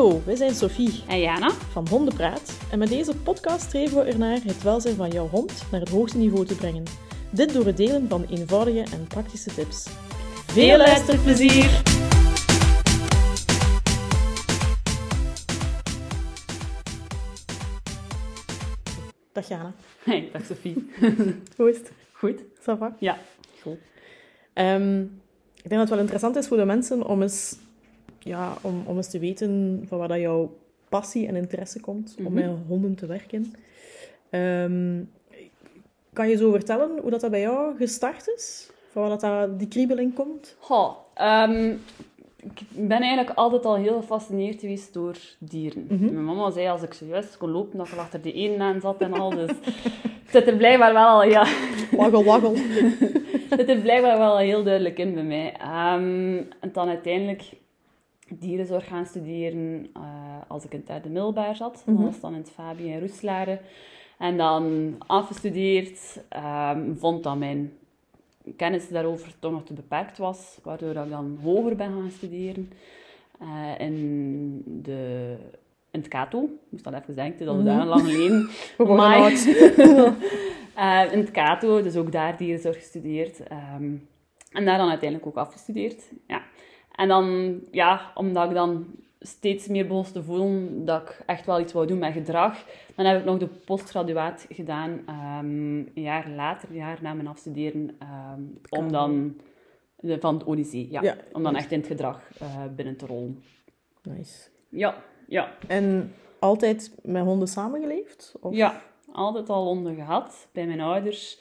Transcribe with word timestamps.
Hallo, 0.00 0.22
wij 0.24 0.36
zijn 0.36 0.54
Sophie 0.54 1.02
En 1.08 1.20
Jana? 1.20 1.50
van 1.50 1.88
Hondenpraat 1.88 2.58
en 2.70 2.78
met 2.78 2.88
deze 2.88 3.16
podcast 3.16 3.64
streven 3.64 3.96
we 3.96 4.02
ernaar 4.02 4.38
het 4.42 4.62
welzijn 4.62 4.94
van 4.94 5.10
jouw 5.10 5.28
hond 5.28 5.64
naar 5.70 5.80
het 5.80 5.88
hoogste 5.88 6.18
niveau 6.18 6.46
te 6.46 6.54
brengen. 6.54 6.84
Dit 7.30 7.52
door 7.52 7.66
het 7.66 7.76
delen 7.76 8.08
van 8.08 8.24
eenvoudige 8.24 8.80
en 8.92 9.06
praktische 9.06 9.54
tips. 9.54 9.86
Veel 10.46 10.76
luisterplezier! 10.76 11.82
Dag 19.32 19.48
Jana, 19.48 19.74
Hey, 20.02 20.28
dag 20.32 20.44
Sophie. 20.44 20.90
hoe 21.56 21.70
is 21.70 21.76
het? 21.76 21.92
Goed? 22.12 22.42
Ça 22.42 22.78
va? 22.78 22.96
Ja. 22.98 23.18
Goed. 23.62 23.78
Ehm, 24.52 25.00
ik 25.54 25.68
denk 25.68 25.70
dat 25.70 25.80
het 25.80 25.88
wel 25.88 25.98
interessant 25.98 26.36
is 26.36 26.46
voor 26.46 26.56
de 26.56 26.64
mensen 26.64 27.06
om 27.06 27.22
eens, 27.22 27.56
ja, 28.20 28.56
om, 28.62 28.82
om 28.86 28.96
eens 28.96 29.10
te 29.10 29.18
weten 29.18 29.82
van 29.88 29.98
waar 29.98 30.08
dat 30.08 30.18
jouw 30.20 30.56
passie 30.88 31.26
en 31.28 31.36
interesse 31.36 31.80
komt 31.80 32.14
om 32.18 32.24
Mhm. 32.24 32.34
met 32.34 32.50
honden 32.66 32.94
te 32.94 33.06
werken. 33.06 33.52
Ehm, 34.30 35.02
kan 36.12 36.28
je 36.28 36.36
zo 36.36 36.50
vertellen 36.50 36.90
hoe 37.02 37.10
dat, 37.10 37.20
dat 37.20 37.30
bij 37.30 37.40
jou 37.40 37.76
gestart 37.76 38.28
is? 38.36 38.70
Van 38.90 39.02
waar 39.02 39.10
dat, 39.10 39.20
dat 39.20 39.58
die 39.58 39.68
kriebeling 39.68 40.14
komt? 40.14 40.56
Goh, 40.58 40.96
ehm, 41.14 41.72
ik 42.36 42.60
ben 42.70 43.00
eigenlijk 43.00 43.30
altijd 43.38 43.64
al 43.64 43.76
heel 43.76 44.00
gefascineerd 44.00 44.60
geweest 44.60 44.92
door 44.94 45.16
dieren. 45.38 45.86
Mhm. 45.88 46.04
Mijn 46.04 46.24
mama 46.24 46.50
zei 46.50 46.68
als 46.68 46.82
ik 46.82 46.94
zojuist 46.94 47.36
kon 47.36 47.50
lopen 47.50 47.78
dat 47.78 47.86
ik 47.86 47.92
er 47.92 47.98
achter 47.98 48.22
de 48.22 48.32
ene 48.32 48.58
aan 48.62 48.80
zat 48.80 49.00
en 49.00 49.12
al. 49.12 49.30
Dus 49.30 49.50
het 49.50 50.30
zit 50.30 50.46
er 50.46 50.56
blijkbaar 50.56 50.92
wel 50.92 51.06
al, 51.08 51.24
ja, 51.24 51.46
Waggel, 51.96 52.24
waggel. 52.24 52.54
het 53.50 53.58
zit 53.58 53.68
er 53.68 53.80
blijkbaar 53.80 54.18
wel 54.18 54.38
heel 54.38 54.62
duidelijk 54.62 54.98
in 54.98 55.14
bij 55.14 55.22
mij. 55.24 55.52
Ehm, 55.60 56.36
en 56.60 56.70
dan 56.72 56.88
uiteindelijk 56.88 57.42
dierenzorg 58.38 58.86
gaan 58.86 59.06
studeren 59.06 59.86
eh, 59.94 60.02
als 60.48 60.64
ik 60.64 60.72
in 60.72 60.78
het 60.78 60.86
derde 60.86 61.08
middelbaar 61.08 61.56
zat. 61.56 61.82
Mhm. 61.86 61.96
Dat 61.96 62.04
was 62.06 62.20
dan 62.20 62.32
in 62.32 62.38
het 62.40 62.50
Fabi 62.50 62.84
in 62.92 63.00
Roeslaren. 63.00 63.58
En 64.18 64.36
dan 64.36 64.94
afgestudeerd, 65.06 66.20
ehm, 66.28 66.94
vond 66.94 67.22
dat 67.22 67.36
mijn 67.38 67.72
kennis 68.56 68.88
daarover 68.88 69.32
toch 69.38 69.52
nog 69.52 69.64
te 69.64 69.72
beperkt 69.72 70.18
was, 70.18 70.58
waardoor 70.62 70.90
ik 70.96 71.10
dan 71.10 71.38
hoger 71.42 71.76
ben 71.76 71.92
gaan 71.92 72.10
studeren. 72.10 72.70
eh, 73.40 73.86
in, 73.86 74.62
de, 74.82 75.36
in 75.90 76.00
het 76.00 76.08
Kato. 76.08 76.42
Ik 76.44 76.50
moest 76.68 76.84
dat 76.84 76.92
even 76.94 77.14
denken, 77.14 77.46
dat 77.46 77.56
we 77.56 77.62
daar 77.62 77.76
Mhm. 77.76 77.88
lang 77.88 78.00
geleden. 78.00 78.48
Amai. 78.78 79.22
oud. 79.22 79.46
Eh, 80.74 81.12
in 81.12 81.18
het 81.18 81.30
Kato, 81.30 81.82
dus 81.82 81.96
ook 81.96 82.12
daar 82.12 82.36
dierenzorg 82.36 82.76
gestudeerd. 82.76 83.42
Ehm, 83.42 83.92
en 84.52 84.64
daar 84.64 84.78
dan 84.78 84.88
uiteindelijk 84.88 85.26
ook 85.28 85.36
afgestudeerd. 85.36 86.02
Ja. 86.26 86.42
En 86.94 87.08
dan, 87.08 87.58
ja, 87.70 88.12
omdat 88.14 88.48
ik 88.48 88.54
dan 88.54 88.86
steeds 89.20 89.66
meer 89.66 89.86
begon 89.86 90.12
te 90.12 90.22
voelen 90.22 90.84
dat 90.84 91.02
ik 91.02 91.22
echt 91.26 91.46
wel 91.46 91.60
iets 91.60 91.72
wou 91.72 91.86
doen 91.86 91.98
met 91.98 92.12
gedrag, 92.12 92.64
dan 92.94 93.06
heb 93.06 93.18
ik 93.18 93.24
nog 93.24 93.38
de 93.38 93.46
postgraduaat 93.46 94.46
gedaan, 94.48 95.02
ehm, 95.06 95.76
een 95.76 95.90
jaar 95.94 96.28
later, 96.28 96.68
een 96.68 96.74
jaar 96.76 96.98
na 97.02 97.14
mijn 97.14 97.26
afstuderen, 97.28 97.96
ehm, 97.98 98.42
om 98.68 98.92
dan, 98.92 99.36
de, 100.00 100.20
van 100.20 100.34
het 100.34 100.44
Odyssee, 100.44 100.90
ja, 100.90 101.02
Ja. 101.02 101.16
om 101.32 101.42
dan 101.42 101.56
echt 101.56 101.72
in 101.72 101.78
het 101.78 101.88
gedrag 101.88 102.22
eh, 102.38 102.64
binnen 102.76 102.96
te 102.96 103.06
rollen. 103.06 103.42
Nice. 104.02 104.48
Ja, 104.68 104.94
ja. 105.28 105.52
En 105.68 106.14
altijd 106.38 106.94
met 107.02 107.22
honden 107.22 107.48
samengeleefd? 107.48 108.34
Of? 108.40 108.54
Ja, 108.54 108.82
altijd 109.12 109.48
al 109.48 109.64
honden 109.64 109.94
gehad 109.94 110.48
bij 110.52 110.66
mijn 110.66 110.80
ouders. 110.80 111.38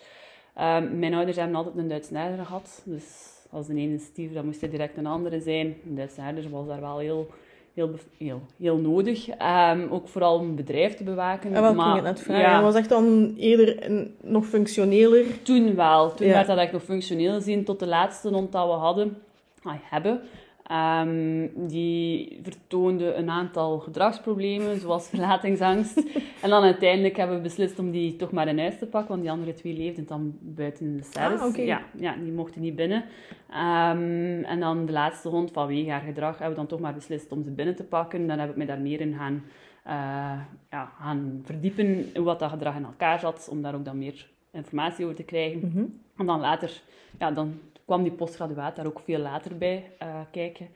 Ehm, 0.55 0.99
mijn 0.99 1.13
ouders 1.13 1.37
hebben 1.37 1.55
altijd 1.55 1.77
een 1.77 1.87
Duitse 1.87 2.17
herder 2.17 2.45
gehad. 2.45 2.81
Dus 2.85 3.37
als 3.51 3.67
de 3.67 3.75
ene 3.75 3.97
stierf, 3.97 4.33
dan 4.33 4.45
moest 4.45 4.61
er 4.61 4.69
direct 4.69 4.97
een 4.97 5.05
andere 5.05 5.39
zijn. 5.39 5.75
Duitse 5.83 6.21
herder 6.21 6.49
was 6.49 6.67
daar 6.67 6.81
wel 6.81 6.97
heel, 6.97 7.27
heel, 7.73 7.89
heel, 8.17 8.41
heel 8.59 8.77
nodig. 8.77 9.29
Ehm, 9.29 9.87
ook 9.89 10.07
vooral 10.07 10.37
om 10.37 10.45
een 10.49 10.55
bedrijf 10.55 10.95
te 10.95 11.03
bewaken. 11.03 11.53
En 11.53 11.61
wat 11.61 11.75
maar, 11.75 11.85
ging 11.85 11.95
het 11.95 12.15
net 12.15 12.19
vragen? 12.21 12.43
ja, 12.43 12.53
Dat 12.53 12.63
was 12.63 12.75
echt 12.75 12.89
dan 12.89 13.33
eerder 13.37 13.85
een, 13.89 14.15
nog 14.21 14.45
functioneler. 14.45 15.25
toen 15.43 15.75
wel. 15.75 16.13
Toen 16.13 16.27
Ja. 16.27 16.33
werd 16.33 16.47
dat 16.47 16.57
echt 16.57 16.71
nog 16.71 16.83
functioneel 16.83 17.33
gezien. 17.33 17.63
Tot 17.63 17.79
de 17.79 17.87
laatste 17.87 18.29
hond 18.29 18.51
dat 18.51 18.65
we 18.67 18.73
hadden, 18.73 19.17
ah, 19.63 19.73
hebben. 19.81 20.21
Ehm, 20.69 21.47
die 21.55 22.39
vertoonde 22.43 23.13
een 23.13 23.29
aantal 23.29 23.79
gedragsproblemen, 23.79 24.79
zoals 24.79 25.07
verlatingsangst. 25.13 25.97
en 26.41 26.49
dan 26.49 26.63
uiteindelijk 26.63 27.17
hebben 27.17 27.35
we 27.35 27.41
beslist 27.41 27.79
om 27.79 27.91
die 27.91 28.15
toch 28.15 28.31
maar 28.31 28.47
in 28.47 28.59
huis 28.59 28.77
te 28.77 28.85
pakken, 28.85 29.09
want 29.09 29.21
die 29.21 29.31
andere 29.31 29.53
twee 29.53 29.73
leefden 29.73 30.07
dan 30.07 30.37
buiten 30.39 30.85
in 30.85 30.97
de 30.97 31.03
service. 31.03 31.43
Ah, 31.43 31.65
ja, 31.65 31.81
ja, 31.95 32.15
die 32.15 32.31
mochten 32.31 32.61
niet 32.61 32.75
binnen. 32.75 33.03
Ehm, 33.49 34.43
en 34.43 34.59
dan 34.59 34.85
de 34.85 34.91
laatste 34.91 35.29
hond, 35.29 35.51
vanwege 35.51 35.89
haar 35.89 36.01
gedrag, 36.01 36.31
hebben 36.31 36.49
we 36.49 36.55
dan 36.55 36.67
toch 36.67 36.79
maar 36.79 36.93
beslist 36.93 37.31
om 37.31 37.43
ze 37.43 37.51
binnen 37.51 37.75
te 37.75 37.83
pakken. 37.83 38.27
Dan 38.27 38.39
heb 38.39 38.49
ik 38.49 38.55
me 38.55 38.65
daar 38.65 38.81
meer 38.81 39.01
in 39.01 39.13
gaan, 39.13 39.43
eh, 39.83 40.39
ja, 40.69 40.91
gaan 40.99 41.41
verdiepen, 41.45 42.05
hoe 42.15 42.23
wat 42.23 42.39
dat 42.39 42.49
gedrag 42.49 42.75
in 42.75 42.85
elkaar 42.85 43.19
zat, 43.19 43.47
om 43.51 43.61
daar 43.61 43.75
ook 43.75 43.85
dan 43.85 43.97
meer 43.97 44.29
informatie 44.51 45.03
over 45.03 45.17
te 45.17 45.23
krijgen. 45.23 45.59
Mhm. 45.59 45.85
En 46.17 46.25
dan 46.25 46.39
later, 46.39 46.81
ja, 47.19 47.31
dan 47.31 47.59
kwam 47.89 48.03
die 48.03 48.11
postgraduaat 48.11 48.75
daar 48.75 48.85
ook 48.85 49.01
veel 49.05 49.19
later 49.19 49.57
bij 49.57 49.83
eh, 49.97 50.07
kijken. 50.31 50.67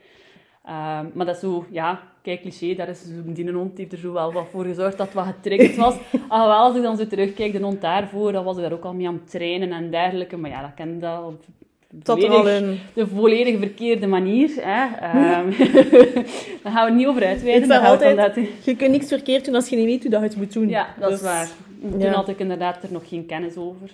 Ehm, 0.66 1.06
maar 1.14 1.26
dat 1.26 1.36
is 1.36 1.42
zo, 1.42 1.66
ja, 1.70 2.02
kijk 2.22 2.42
cliché, 2.42 2.76
daar 2.76 2.90
is 2.90 3.02
zo, 3.02 3.34
die 3.34 3.52
hond 3.52 3.78
heeft 3.78 3.92
er 3.92 3.98
zo 3.98 4.14
wel 4.14 4.34
wat 4.34 4.48
voor 4.52 4.66
gezorgd 4.66 4.98
dat 4.98 5.14
wat 5.14 5.26
getriggerd 5.26 5.76
was. 5.76 5.96
Alhoewel, 6.30 6.58
als 6.58 6.76
ik 6.76 6.82
dan 6.84 6.98
zo 6.98 7.08
terugkijk, 7.08 7.52
de 7.52 7.60
hond 7.60 7.82
daarvoor, 7.82 8.32
dan 8.32 8.44
was 8.44 8.56
ik 8.56 8.62
daar 8.64 8.74
ook 8.74 8.84
al 8.84 8.94
mee 8.94 9.08
aan 9.08 9.14
het 9.14 9.30
trainen 9.30 9.72
en 9.72 9.92
dergelijke. 9.92 10.38
Maar 10.38 10.50
ja, 10.50 10.62
dat 10.62 10.74
kende 10.76 11.00
dat 11.00 11.24
op 11.24 12.24
al 12.30 12.48
in. 12.50 12.80
de 12.94 13.08
volledig 13.08 13.60
verkeerde 13.60 14.08
manier. 14.08 14.50
Hè. 14.60 14.96
Ehm, 14.96 15.50
daar 16.64 16.72
gaan 16.72 16.86
we 16.86 16.90
het 16.90 16.96
niet 16.96 17.08
over 17.08 17.26
uitweiden. 17.26 17.80
altijd, 17.80 18.36
je 18.64 18.76
kunt 18.76 18.92
niks 18.92 19.08
verkeerd 19.08 19.46
doen 19.46 19.56
als 19.56 19.70
je 19.70 19.76
niet 19.76 19.86
weet 19.86 20.02
hoe 20.02 20.12
dat 20.12 20.22
je 20.22 20.28
het 20.28 20.38
moet 20.38 20.54
doen. 20.54 20.70
ja, 20.70 20.88
dat 21.00 21.10
Dus- 21.10 21.20
is 21.20 21.26
waar. 21.26 21.48
Toen 21.82 22.00
ja. 22.00 22.12
had 22.12 22.30
ik 22.30 22.40
inderdaad 22.40 22.84
er 22.84 22.92
nog 22.92 23.08
geen 23.10 23.26
kennis 23.26 23.58
over. 23.58 23.90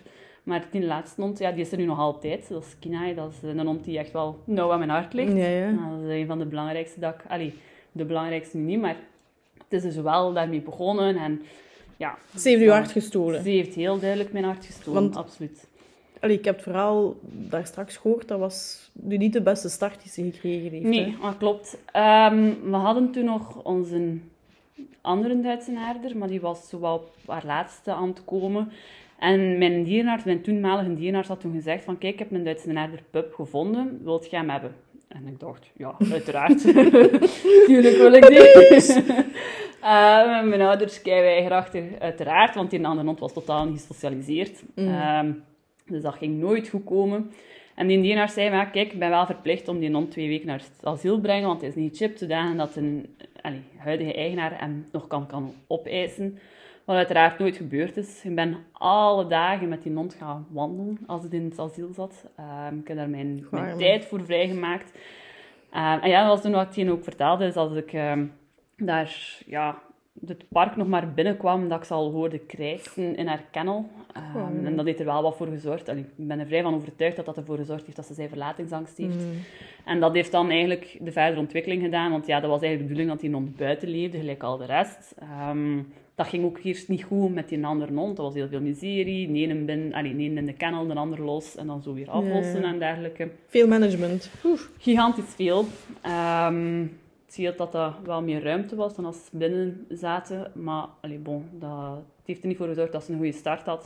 Maar 0.49 0.67
die 0.71 0.85
laatste 0.85 1.21
hond, 1.21 1.39
ja, 1.39 1.51
die 1.51 1.61
is 1.61 1.71
er 1.71 1.77
nu 1.77 1.85
nog 1.85 1.99
altijd. 1.99 2.49
Dat 2.49 2.63
is 2.63 2.75
Kina, 2.79 3.13
dat 3.13 3.31
is 3.31 3.49
een 3.49 3.65
hond 3.65 3.83
die 3.83 3.97
echt 3.97 4.11
wel 4.11 4.39
nauw 4.45 4.71
aan 4.71 4.77
mijn 4.79 4.91
hart 4.91 5.13
ligt. 5.13 5.35
Ja, 5.35 5.47
ja. 5.47 5.69
Nou, 5.69 6.01
dat 6.01 6.09
is 6.09 6.19
een 6.21 6.27
van 6.27 6.39
de 6.39 6.45
belangrijkste 6.45 6.99
dat 6.99 7.13
ik... 7.13 7.21
Allee, 7.31 7.53
de 7.91 8.05
belangrijkste 8.05 8.57
nu 8.57 8.63
niet, 8.63 8.79
maar 8.81 8.95
het 9.57 9.73
is 9.73 9.81
dus 9.81 9.95
wel 9.95 10.33
daarmee 10.33 10.61
begonnen. 10.61 11.15
En 11.17 11.41
ja, 11.97 12.17
Ze 12.37 12.49
heeft 12.49 12.61
uw 12.61 12.69
hart 12.69 12.91
gestolen. 12.91 13.43
ze 13.43 13.49
heeft 13.49 13.75
heel 13.75 13.99
duidelijk 13.99 14.31
mijn 14.31 14.45
hart 14.45 14.65
gestolen, 14.65 15.01
Want- 15.01 15.15
absoluut. 15.15 15.67
Allee, 16.19 16.37
ik 16.37 16.45
heb 16.45 16.55
het 16.55 16.63
verhaal 16.63 17.15
daar 17.21 17.65
straks 17.65 17.97
gehoord. 17.97 18.27
Dat 18.27 18.39
was 18.39 18.89
nu 18.93 19.17
niet 19.17 19.33
de 19.33 19.41
beste 19.41 19.69
start 19.69 20.01
die 20.01 20.11
ze 20.11 20.23
gekregen 20.31 20.71
heeft. 20.71 20.83
Nee, 20.83 21.15
dat 21.21 21.37
klopt. 21.37 21.77
Ehm, 21.91 22.51
we 22.63 22.75
hadden 22.75 23.11
toen 23.11 23.25
nog 23.25 23.63
onze 23.63 24.17
andere 25.01 25.41
Duitse 25.41 25.71
herder, 25.75 26.17
maar 26.17 26.27
die 26.27 26.41
was 26.41 26.69
zo 26.69 26.79
wel 26.79 26.93
op 26.93 27.11
haar 27.27 27.45
laatste 27.45 27.91
aan 27.91 28.07
het 28.07 28.25
komen. 28.25 28.71
En 29.19 29.57
mijn 29.57 29.83
dierenarts, 29.83 30.23
mijn 30.23 30.41
toenmalige 30.41 30.93
dierenarts, 30.93 31.27
had 31.27 31.39
toen 31.39 31.53
gezegd 31.53 31.83
van 31.83 31.97
kijk, 31.97 32.13
ik 32.13 32.19
heb 32.19 32.31
een 32.31 32.43
Duitse 32.43 32.71
herder 32.71 33.03
pup 33.11 33.33
gevonden, 33.33 33.99
wilt 34.03 34.29
je 34.29 34.35
hem 34.35 34.49
hebben? 34.49 34.75
En 35.07 35.27
ik 35.27 35.39
dacht, 35.39 35.71
ja, 35.77 35.95
uiteraard. 36.11 36.61
Tuurlijk 37.67 37.97
wil 37.97 38.13
ik 38.13 38.27
die. 38.27 38.47
Eh, 39.81 40.43
mijn 40.43 40.61
ouders 40.61 41.01
weigerachtig, 41.01 41.83
uiteraard, 41.99 42.55
want 42.55 42.69
die 42.69 42.87
andere 42.87 43.07
hond 43.07 43.19
was 43.19 43.33
totaal 43.33 43.65
niet 43.65 43.79
gesocialiseerd. 43.79 44.63
Mm. 44.75 44.87
Ehm, 44.87 45.31
dus 45.85 46.01
dat 46.01 46.13
ging 46.13 46.39
nooit 46.39 46.67
goed 46.67 46.83
komen. 46.83 47.31
En 47.79 47.87
die 47.87 48.01
dierenarts 48.01 48.33
zei, 48.33 48.49
maar, 48.49 48.69
kijk, 48.69 48.93
ik 48.93 48.99
ben 48.99 49.09
wel 49.09 49.25
verplicht 49.25 49.67
om 49.67 49.79
die 49.79 49.91
hond 49.91 50.11
twee 50.11 50.27
weken 50.27 50.47
naar 50.47 50.59
het 50.59 50.85
asiel 50.85 51.15
te 51.15 51.21
brengen, 51.21 51.47
want 51.47 51.59
hij 51.59 51.69
is 51.69 51.75
niet 51.75 51.97
gechipt, 51.97 52.19
zodanig 52.19 52.57
dat 52.57 52.75
een 52.75 53.15
allee, 53.41 53.63
huidige 53.77 54.13
eigenaar 54.13 54.59
hem 54.59 54.87
nog 54.91 55.07
kan, 55.07 55.27
kan 55.27 55.53
opeisen. 55.67 56.39
Wat 56.85 56.95
uiteraard 56.95 57.39
nooit 57.39 57.57
gebeurd 57.57 57.97
is. 57.97 58.23
Ik 58.23 58.35
ben 58.35 58.57
alle 58.71 59.27
dagen 59.27 59.69
met 59.69 59.83
die 59.83 59.93
hond 59.93 60.13
gaan 60.13 60.47
wandelen 60.49 60.97
als 61.07 61.23
het 61.23 61.33
in 61.33 61.45
het 61.45 61.59
asiel 61.59 61.93
zat. 61.93 62.25
Ehm, 62.35 62.77
ik 62.77 62.87
heb 62.87 62.97
daar 62.97 63.09
mijn, 63.09 63.45
tijd 63.77 64.05
voor 64.05 64.25
vrijgemaakt. 64.25 64.97
Ehm, 65.71 65.99
en 65.99 66.09
ja, 66.09 66.19
dat 66.19 66.29
was 66.29 66.41
toen 66.41 66.51
wat 66.51 66.73
tegen 66.73 66.91
ook 66.91 67.03
vertelde, 67.03 67.45
is 67.45 67.55
als 67.55 67.75
ik 67.75 67.93
ehm, 67.93 68.25
daar 68.77 69.41
ja, 69.45 69.81
het 70.27 70.43
park 70.49 70.75
nog 70.75 70.87
maar 70.87 71.13
binnenkwam, 71.13 71.69
dat 71.69 71.79
ik 71.79 71.83
ze 71.83 71.93
al 71.93 72.11
hoorde 72.11 72.39
krijsen 72.39 73.15
in 73.15 73.27
haar 73.27 73.43
kennel. 73.51 73.89
Ehm, 74.13 74.37
Oh. 74.37 74.65
En 74.65 74.75
dat 74.75 74.85
heeft 74.85 74.99
er 74.99 75.05
wel 75.05 75.21
wat 75.21 75.35
voor 75.35 75.47
gezorgd. 75.47 75.89
Allee, 75.89 76.01
ik 76.17 76.27
ben 76.27 76.39
er 76.39 76.45
vrij 76.45 76.61
van 76.61 76.75
overtuigd 76.75 77.15
dat 77.15 77.25
dat 77.25 77.37
ervoor 77.37 77.57
gezorgd 77.57 77.83
heeft 77.83 77.95
dat 77.95 78.05
ze 78.05 78.13
zijn 78.13 78.29
verlatingsangst 78.29 78.97
heeft. 78.97 79.15
Mm. 79.15 79.31
En 79.85 79.99
dat 79.99 80.13
heeft 80.13 80.31
dan 80.31 80.49
eigenlijk 80.49 80.97
de 81.01 81.11
verdere 81.11 81.39
ontwikkeling 81.39 81.81
gedaan, 81.81 82.11
want 82.11 82.25
ja, 82.25 82.39
dat 82.39 82.49
was 82.49 82.61
eigenlijk 82.61 82.79
de 82.79 82.95
bedoeling 82.95 83.09
dat 83.09 83.19
die 83.19 83.31
hond 83.31 83.57
buiten 83.57 83.89
leefde, 83.89 84.17
gelijk 84.17 84.43
al 84.43 84.57
de 84.57 84.65
rest. 84.65 85.15
Ehm, 85.19 85.77
dat 86.15 86.27
ging 86.27 86.43
ook 86.43 86.59
eerst 86.63 86.87
niet 86.87 87.03
goed 87.03 87.33
met 87.33 87.49
die 87.49 87.65
andere 87.65 87.93
hond. 87.93 88.15
Dat 88.15 88.25
was 88.25 88.35
heel 88.35 88.47
veel 88.47 88.61
miserie. 88.61 89.31
De 89.31 89.39
ene, 89.39 89.55
bin, 89.55 89.93
allee, 89.93 90.15
de 90.15 90.23
ene 90.23 90.39
in 90.39 90.45
de 90.45 90.53
kennel, 90.53 90.87
de 90.87 90.93
ander 90.93 91.21
los 91.21 91.55
en 91.55 91.67
dan 91.67 91.81
zo 91.81 91.93
weer 91.93 92.09
aflossen 92.09 92.63
en 92.63 92.79
dergelijke. 92.79 93.29
Veel 93.47 93.67
management. 93.67 94.31
Oeh. 94.45 94.59
Gigantisch 94.77 95.33
veel. 95.35 95.65
Ehm 96.01 96.85
het 97.29 97.37
scheelt 97.37 97.57
dat 97.57 97.71
dat 97.71 97.93
wel 98.03 98.21
meer 98.21 98.43
ruimte 98.43 98.75
was 98.75 98.95
dan 98.95 99.05
als 99.05 99.25
ze 99.25 99.37
binnen 99.37 99.85
zaten. 99.89 100.51
Maar 100.55 100.85
allee, 101.01 101.17
bon, 101.17 101.49
dat, 101.51 101.95
het 101.95 102.25
heeft 102.25 102.41
er 102.41 102.47
niet 102.47 102.57
voor 102.57 102.67
gezorgd 102.67 102.91
dat 102.91 103.03
ze 103.03 103.11
een 103.11 103.17
goede 103.17 103.31
start 103.31 103.65
had. 103.65 103.85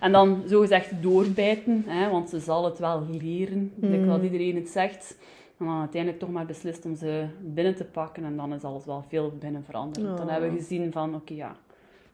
En 0.00 0.12
dan 0.12 0.42
zogezegd 0.46 1.02
doorbijten, 1.02 1.84
hè, 1.86 2.10
want 2.10 2.28
ze 2.28 2.38
zal 2.38 2.64
het 2.64 2.78
wel 2.78 3.06
leren. 3.10 3.72
Mm. 3.74 4.06
dat 4.06 4.22
iedereen 4.22 4.54
het 4.56 4.68
zegt. 4.68 5.16
En 5.58 5.66
dan 5.66 5.78
uiteindelijk 5.78 6.20
toch 6.20 6.30
maar 6.30 6.46
beslist 6.46 6.84
om 6.84 6.96
ze 6.96 7.26
binnen 7.40 7.74
te 7.74 7.84
pakken. 7.84 8.24
En 8.24 8.36
dan 8.36 8.52
is 8.54 8.62
alles 8.62 8.84
wel 8.84 9.04
veel 9.08 9.32
binnen 9.38 9.64
veranderd. 9.64 10.06
Dan 10.06 10.26
Oh. 10.26 10.30
hebben 10.30 10.50
we 10.52 10.56
gezien 10.58 10.92
van, 10.92 11.14
oké 11.14 11.34
ja, 11.34 11.56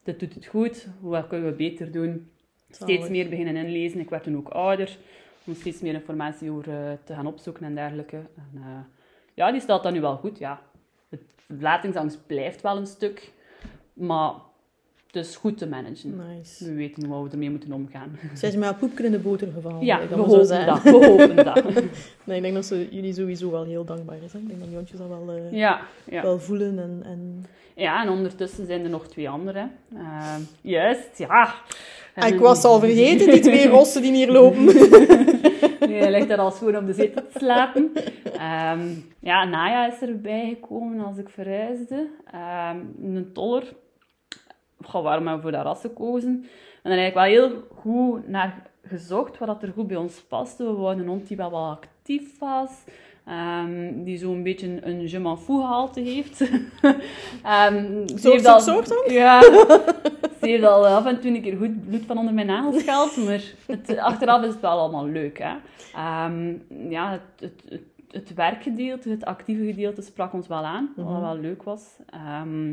dit 0.03 0.21
doet 0.21 0.35
het 0.35 0.47
goed. 0.47 0.89
Wat 1.01 1.27
kunnen 1.27 1.51
we 1.51 1.57
beter 1.57 1.93
doen? 1.93 2.31
Steeds 2.71 3.09
meer 3.09 3.29
beginnen 3.29 3.57
inlezen. 3.57 4.01
Ik 4.01 4.11
werd 4.11 4.23
toen 4.23 4.37
ook 4.37 4.49
ouder. 4.49 4.99
Om 5.45 5.55
steeds 5.55 5.81
meer 5.81 5.95
informatie 5.95 6.51
over 6.51 6.69
eh, 6.69 6.93
te 7.05 7.15
gaan 7.15 7.27
opzoeken 7.27 7.65
en 7.65 7.75
dergelijke. 7.75 8.17
En, 8.17 8.51
eh, 8.55 8.63
ja, 9.37 9.53
die 9.53 9.61
staat 9.61 9.83
dan 9.83 9.93
nu 9.93 10.01
wel 10.01 10.17
goed. 10.17 10.39
Ja, 10.39 10.61
het 11.09 11.23
verlatingsangst 11.47 12.27
blijft 12.27 12.63
wel 12.63 12.77
een 12.77 12.87
stuk. 12.87 13.33
Maar 13.93 14.33
het 15.07 15.27
is 15.27 15.37
goed 15.37 15.59
te 15.59 15.67
managen. 15.67 16.23
Nice. 16.35 16.65
We 16.65 16.75
weten 16.75 17.05
hoe 17.05 17.25
we 17.25 17.31
ermee 17.31 17.51
moeten 17.51 17.73
omgaan. 17.73 18.19
Zijn 18.35 18.53
ze 18.53 18.59
met 18.59 18.69
haar 18.69 18.79
poepje 18.79 19.05
in 19.05 19.11
de 19.11 19.19
boter 19.19 19.53
gevallen? 19.53 19.85
Ja, 19.85 20.09
we 20.09 20.15
hopen 20.15 20.47
zeggen. 20.47 20.67
dat. 20.67 20.83
We 20.83 21.07
hopen 21.07 21.37
dat. 21.55 21.65
Nee, 22.25 22.37
ik 22.37 22.43
denk 22.43 22.55
dat 22.55 22.65
ze 22.65 22.89
jullie 22.91 23.15
sowieso 23.15 23.51
wel 23.51 23.65
heel 23.65 23.85
dankbaar 23.85 24.19
is. 24.25 24.33
Hè? 24.33 24.39
Ik 24.39 24.49
denk 24.49 24.61
dat 24.61 24.71
Jontje 24.71 24.97
dat 24.97 25.09
wel, 25.09 25.35
eh, 25.37 25.53
Ja, 25.53 25.81
ja. 26.05 26.23
wel 26.23 26.39
voelen. 26.41 26.79
En, 26.79 27.01
en... 27.05 27.45
ja, 27.75 28.03
en 28.03 28.09
ondertussen 28.09 28.67
zijn 28.67 28.85
er 28.85 28.91
nog 28.91 29.09
twee 29.09 29.29
anderen. 29.29 29.73
Ehm, 29.95 30.41
juist, 30.61 31.19
ja. 31.19 31.55
Ah, 32.15 32.29
ik 32.29 32.39
was 32.39 32.65
al 32.65 32.79
vergeten, 32.79 33.31
die 33.31 33.41
twee 33.41 33.69
rossen 33.69 34.03
die 34.03 34.13
hier 34.13 34.33
lopen. 34.33 34.65
Nee, 35.87 36.01
hij 36.01 36.11
ligt 36.11 36.29
daar 36.29 36.39
al 36.39 36.51
schoon 36.51 36.77
op 36.77 36.87
de 36.87 36.93
zetel 36.93 37.23
te 37.27 37.39
slapen. 37.39 37.93
Ehm, 38.33 38.89
ja, 39.21 39.45
Naya 39.45 39.87
is 39.87 40.01
erbij 40.01 40.49
gekomen 40.49 41.05
als 41.05 41.19
ik 41.19 41.29
verhuisde. 41.29 42.09
Ehm, 42.33 42.81
een 43.03 43.31
toller. 43.33 43.75
Goh, 44.85 45.03
waarom 45.03 45.27
hebben 45.27 45.45
we 45.45 45.51
voor 45.51 45.65
dat 45.65 45.67
ras 45.67 45.81
gekozen? 45.81 46.47
En 46.83 46.93
heb 46.93 47.09
ik 47.09 47.15
wel 47.15 47.23
heel 47.23 47.63
goed 47.75 48.29
naar 48.29 48.71
gezocht, 48.83 49.39
wat 49.39 49.63
er 49.63 49.73
goed 49.73 49.87
bij 49.87 49.97
ons 49.97 50.23
paste. 50.23 50.65
We 50.65 50.73
wouden 50.73 51.03
een 51.05 51.11
hond 51.11 51.29
die 51.29 51.37
wel 51.37 51.57
actief 51.57 52.39
was. 52.39 52.85
Ehm, 53.27 54.05
die 54.05 54.19
zo'n 54.19 54.43
beetje 54.43 54.67
een, 54.67 54.89
een 54.89 55.09
je 55.09 55.19
m'en 55.19 55.39
fous 55.39 55.61
gehalte 55.61 56.01
heeft. 56.01 56.41
Ehm, 57.43 58.07
ze 58.07 58.19
Soort- 58.19 58.33
heeft 58.33 58.47
al- 58.47 58.61
soort 58.61 58.89
hond? 58.89 59.11
Ja, 59.11 59.43
ze 59.43 60.37
heeft 60.41 60.65
al 60.65 60.87
af 60.87 61.07
en 61.07 61.21
toe 61.21 61.31
een 61.35 61.43
keer 61.43 61.57
goed 61.57 61.89
bloed 61.89 62.03
van 62.07 62.19
onder 62.19 62.35
mijn 62.35 62.47
nagels 62.47 62.83
gehaald, 62.83 63.17
maar 63.17 63.43
het, 63.67 63.99
achteraf 63.99 64.43
is 64.43 64.49
het 64.53 64.61
wel 64.61 64.79
allemaal 64.79 65.07
leuk. 65.07 65.39
Hè? 65.39 65.55
Ehm, 65.95 66.55
ja, 66.91 67.11
het, 67.11 67.21
het, 67.41 67.63
het, 67.69 67.83
het 68.11 68.35
werkgedeelte, 68.35 69.09
het 69.11 69.25
actieve 69.25 69.65
gedeelte 69.65 70.03
sprak 70.03 70.33
ons 70.33 70.47
wel 70.49 70.65
aan, 70.65 70.93
wat 70.97 71.07
Mhm. 71.07 71.21
wel 71.21 71.39
leuk 71.39 71.63
was. 71.63 71.97
Ehm, 72.11 72.73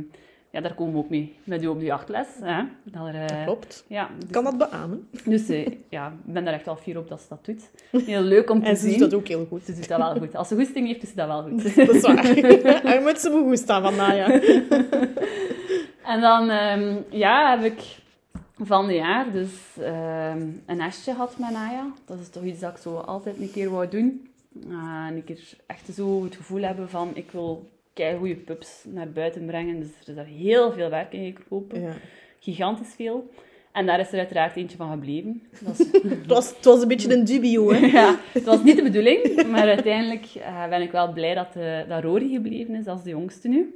ja, 0.54 0.62
daar 0.62 0.74
komen 0.74 0.94
we 0.94 1.00
ook 1.00 1.10
mee 1.10 1.36
met 1.44 1.64
u 1.64 1.68
op 1.68 1.80
de 1.80 1.86
jachtles. 1.86 2.28
Hè? 2.42 2.64
Dat, 2.84 3.08
er, 3.08 3.16
eh, 3.16 3.28
Dat 3.28 3.44
klopt. 3.46 3.86
Ja, 3.88 4.04
Ik 4.06 4.20
dus, 4.22 4.30
kan 4.30 4.44
dat 4.44 4.58
beamen. 4.58 5.08
dus 5.26 5.50
eh, 5.50 5.68
ja, 5.90 6.08
ik 6.26 6.34
ben 6.34 6.46
daar 6.46 6.54
echt 6.54 6.66
wel 6.66 6.76
fier 6.76 6.98
op 6.98 7.08
dat 7.10 7.22
ze 7.22 7.26
dat 7.30 7.46
doet. 7.46 7.70
Heel 8.06 8.22
leuk 8.22 8.50
om 8.50 8.60
te 8.62 8.66
En 8.70 8.78
ze 8.78 8.90
zien. 8.90 9.00
doet 9.00 9.10
dat 9.12 9.20
ook 9.20 9.28
heel 9.28 9.46
goed. 9.46 9.64
Ze 9.66 9.74
doet 9.76 9.88
dat 9.88 9.98
wel 9.98 10.16
goed. 10.18 10.36
Als 10.36 10.48
ze 10.48 10.56
goesting 10.56 10.88
heeft, 10.88 11.00
doet 11.02 11.10
ze 11.10 11.16
dat 11.16 11.28
wel 11.28 11.42
goed. 11.44 11.64
Dat 11.88 11.96
is 11.96 12.02
waar. 12.02 12.82
Hij 12.84 13.02
moet 13.02 13.20
ze 13.20 13.30
goed 13.30 13.58
staan 13.60 13.82
van 13.82 13.96
Naya. 13.96 14.28
En 16.06 16.22
dan 16.22 16.50
ehm, 16.50 16.96
ja, 17.10 17.58
heb 17.58 17.72
ik 17.72 17.82
van 18.58 18.88
de 18.88 18.94
jaar 18.94 19.32
dus 19.32 19.52
ehm, 19.80 20.48
een 20.66 20.78
nestje 20.78 21.12
gehad 21.12 21.38
met 21.38 21.50
Naya. 21.50 21.86
Dat 22.06 22.20
is 22.20 22.30
toch 22.30 22.44
iets 22.44 22.60
dat 22.60 22.72
ik 22.72 22.78
zo 22.78 22.96
altijd 22.96 23.40
een 23.40 23.52
keer 23.52 23.70
wou 23.70 23.88
doen. 23.88 24.28
Uh, 24.68 24.74
en 25.08 25.16
een 25.16 25.24
keer 25.24 25.58
echt 25.66 25.94
zo 25.96 26.24
het 26.24 26.36
gevoel 26.36 26.62
hebben 26.62 26.90
van 26.90 27.12
ik 27.14 27.32
wil 27.32 27.70
goede 28.18 28.36
pups 28.36 28.84
naar 28.88 29.12
buiten 29.12 29.46
brengen. 29.46 29.80
Dus 29.80 29.90
er 29.90 30.10
is 30.10 30.16
daar 30.16 30.26
heel 30.26 30.72
veel 30.72 30.90
werk 30.90 31.14
in 31.14 31.36
gekropen. 31.36 31.82
Ja. 31.82 31.94
Gigantisch 32.40 32.94
veel. 32.96 33.30
En 33.72 33.86
daar 33.86 34.00
is 34.00 34.12
er 34.12 34.18
uiteraard 34.18 34.56
eentje 34.56 34.78
van 34.78 34.92
gebleven. 34.92 35.44
Dat 35.62 35.80
is 35.80 35.92
Het, 36.10 36.28
was, 36.28 36.56
het 36.56 36.66
was 36.66 36.82
een 36.82 36.88
beetje 36.88 37.14
een 37.14 37.26
dubio, 37.26 37.72
hè? 37.72 37.86
ja, 38.00 38.20
het 38.32 38.44
was 38.44 38.64
niet 38.64 38.76
de 38.76 38.84
bedoeling, 38.84 39.48
maar 39.48 39.68
uiteindelijk 39.68 40.26
eh, 40.26 40.70
ben 40.70 40.82
ik 40.82 40.92
wel 40.92 41.14
blij 41.14 41.34
dat, 41.34 41.56
eh, 41.56 41.88
dat 41.88 42.04
Rory 42.04 42.32
gebleven 42.34 42.76
is 42.76 42.88
als 42.88 43.04
de 43.04 43.10
jongste 43.10 43.48
nu. 43.48 43.76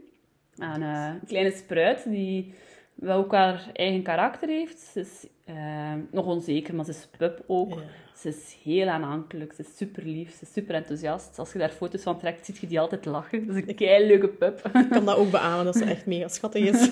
En, 0.58 0.82
eh, 0.82 1.10
een 1.22 1.28
kleine 1.28 1.52
spruit 1.52 2.04
die 2.10 2.54
wel 2.96 3.18
ook 3.18 3.32
haar 3.32 3.70
eigen 3.74 4.02
karakter 4.02 4.50
heeft. 4.50 4.80
Ze 4.80 5.00
is 5.00 5.28
eh, 5.48 5.94
nog 6.12 6.26
onzeker, 6.26 6.76
maar 6.76 6.86
ze 6.86 6.92
is 6.92 7.08
pup 7.18 7.44
ook. 7.48 7.74
Ja. 7.74 7.82
Ze 8.16 8.28
is 8.28 8.58
heel 8.64 8.88
aanhankelijk, 8.88 9.54
ze 9.54 9.62
is 9.62 9.78
super 9.78 10.04
lief, 10.04 10.32
ze 10.36 10.42
is 10.42 10.52
super 10.54 10.76
enthousiast. 10.76 11.40
Als 11.40 11.52
je 11.54 11.60
daar 11.60 11.70
foto's 11.70 12.04
van 12.04 12.20
trekt, 12.20 12.46
ziet 12.46 12.58
je 12.58 12.68
die 12.68 12.80
altijd 12.80 13.06
lachen. 13.06 13.48
Dat 13.48 13.56
is 13.56 13.64
een 13.68 13.76
kei 13.76 14.08
leuke 14.08 14.28
pup. 14.28 14.70
Ik 14.74 14.90
kan 14.90 15.06
dat 15.06 15.16
ook 15.18 15.32
beamen, 15.32 15.66
dat 15.66 15.76
ze 15.76 15.84
echt 15.86 16.06
mega 16.06 16.28
schattig 16.28 16.66
is. 16.66 16.90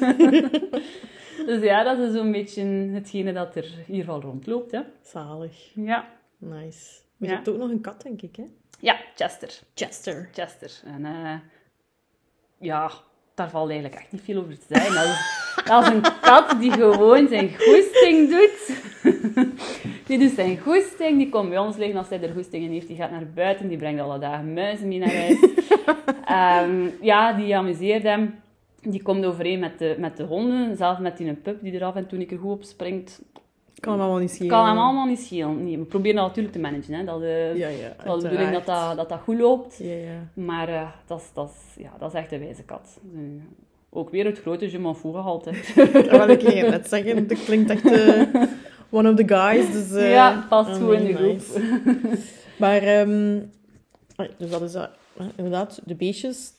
Dus 1.45 1.61
ja, 1.63 1.83
dat 1.83 1.99
is 1.99 2.13
zo'n 2.13 2.31
beetje 2.31 2.63
hetgene 2.93 3.33
dat 3.33 3.55
er 3.55 3.73
hier 3.85 4.05
wel 4.05 4.21
rondloopt. 4.21 4.71
Hè. 4.71 4.81
Zalig. 5.01 5.71
Ja. 5.75 6.07
Nice. 6.37 7.01
Maar 7.17 7.17
je 7.17 7.25
Ja. 7.27 7.33
hebt 7.35 7.49
ook 7.49 7.57
nog 7.57 7.69
een 7.69 7.81
kat, 7.81 8.01
denk 8.01 8.21
ik, 8.21 8.35
hè? 8.35 8.43
ja, 8.79 8.97
Chester. 9.15 9.59
Chester. 9.73 10.29
Chester. 10.33 10.71
En 10.85 11.05
eh, 11.05 11.39
ja, 12.59 12.91
daar 13.35 13.49
valt 13.49 13.69
eigenlijk 13.69 13.99
echt 13.99 14.11
niet 14.11 14.21
veel 14.21 14.37
over 14.37 14.57
te 14.59 14.65
zeggen. 14.67 14.93
Dat 14.93 15.05
is, 15.05 15.63
dat 15.65 15.83
is 15.83 15.89
een 15.89 16.01
kat 16.21 16.55
die 16.59 16.71
gewoon 16.71 17.27
zijn 17.27 17.49
goesting 17.57 18.29
doet. 18.29 18.83
die 20.07 20.19
doet 20.19 20.31
zijn 20.31 20.59
goesting, 20.59 21.17
die 21.17 21.29
komt 21.29 21.49
bij 21.49 21.57
ons 21.57 21.77
liggen 21.77 21.97
als 21.97 22.09
hij 22.09 22.21
er 22.21 22.33
goesting 22.33 22.63
in 22.63 22.71
heeft. 22.71 22.87
Die 22.87 22.95
gaat 22.95 23.11
naar 23.11 23.27
buiten, 23.33 23.67
die 23.67 23.77
brengt 23.77 24.01
alle 24.01 24.19
dagen 24.19 24.53
muizen 24.53 24.87
mee 24.87 24.99
naar 24.99 25.15
huis. 25.15 25.39
Ehm, 26.25 26.87
ja, 27.01 27.33
die 27.33 27.55
amuseert 27.55 28.03
hem. 28.03 28.39
Die 28.81 29.01
komt 29.01 29.25
overeen 29.25 29.59
met 29.59 29.79
de, 29.79 29.95
met 29.97 30.17
de 30.17 30.23
honden, 30.23 30.77
zelf 30.77 30.99
met 30.99 31.17
die 31.17 31.27
een 31.27 31.41
pup 31.41 31.61
die 31.61 31.73
er 31.73 31.83
af 31.83 31.95
en 31.95 32.07
toe 32.07 32.19
een 32.19 32.27
keer 32.27 32.37
goed 32.37 32.51
op 32.51 32.63
springt. 32.63 33.21
Kan 33.85 33.93
hem 33.93 34.01
allemaal 34.01 34.21
niet 34.21 34.31
schelen. 34.31 34.49
Kan 34.49 34.67
hem 34.67 34.77
allemaal 34.77 35.05
niet 35.05 35.19
schelen. 35.19 35.63
Nee, 35.63 35.77
we 35.77 35.83
proberen 35.83 36.15
dat 36.15 36.25
natuurlijk 36.25 36.53
te 36.53 36.61
managen. 36.61 36.93
Hè. 36.93 37.03
Dat, 37.03 37.21
eh, 37.21 37.55
Ja, 37.55 37.67
ja. 37.67 37.95
dat 38.03 38.15
is 38.15 38.23
de 38.23 38.29
bedoeling 38.29 38.53
dat 38.53 38.65
dat, 38.65 38.97
dat 38.97 39.09
dat 39.09 39.19
goed 39.19 39.39
loopt. 39.39 39.77
Ja, 39.77 39.93
ja. 39.93 40.27
Maar 40.33 40.69
eh, 40.69 40.89
dat, 41.05 41.19
is, 41.19 41.25
dat, 41.33 41.49
is, 41.49 41.83
ja, 41.83 41.91
dat 41.99 42.13
is 42.13 42.19
echt 42.19 42.31
een 42.31 42.39
wijze 42.39 42.63
kat. 42.63 42.99
Dus, 43.01 43.21
ook 43.89 44.09
weer 44.09 44.25
het 44.25 44.39
grote 44.39 44.71
je 44.71 44.79
m'en 44.79 44.95
gehalte. 44.95 45.51
Dat 45.91 46.25
wil 46.25 46.29
ik 46.29 46.43
net 46.43 46.87
zeggen. 46.87 47.27
Dat 47.27 47.43
klinkt 47.43 47.69
echt 47.69 47.91
eh, 47.91 48.43
one 48.89 49.09
of 49.09 49.15
the 49.15 49.27
guys. 49.27 49.71
Dus, 49.71 50.09
ja, 50.09 50.45
past 50.49 50.69
ah, 50.69 50.75
goed 50.75 50.93
in 50.93 51.05
de 51.05 51.13
groep. 51.13 51.39
nice. 51.39 52.17
Maar, 52.57 52.81
ehm, 52.81 53.39
dus 54.37 54.49
dat 54.49 54.61
is 54.61 54.71
dat. 54.71 54.89
inderdaad, 55.35 55.81
de 55.85 55.95
beestjes 55.95 56.51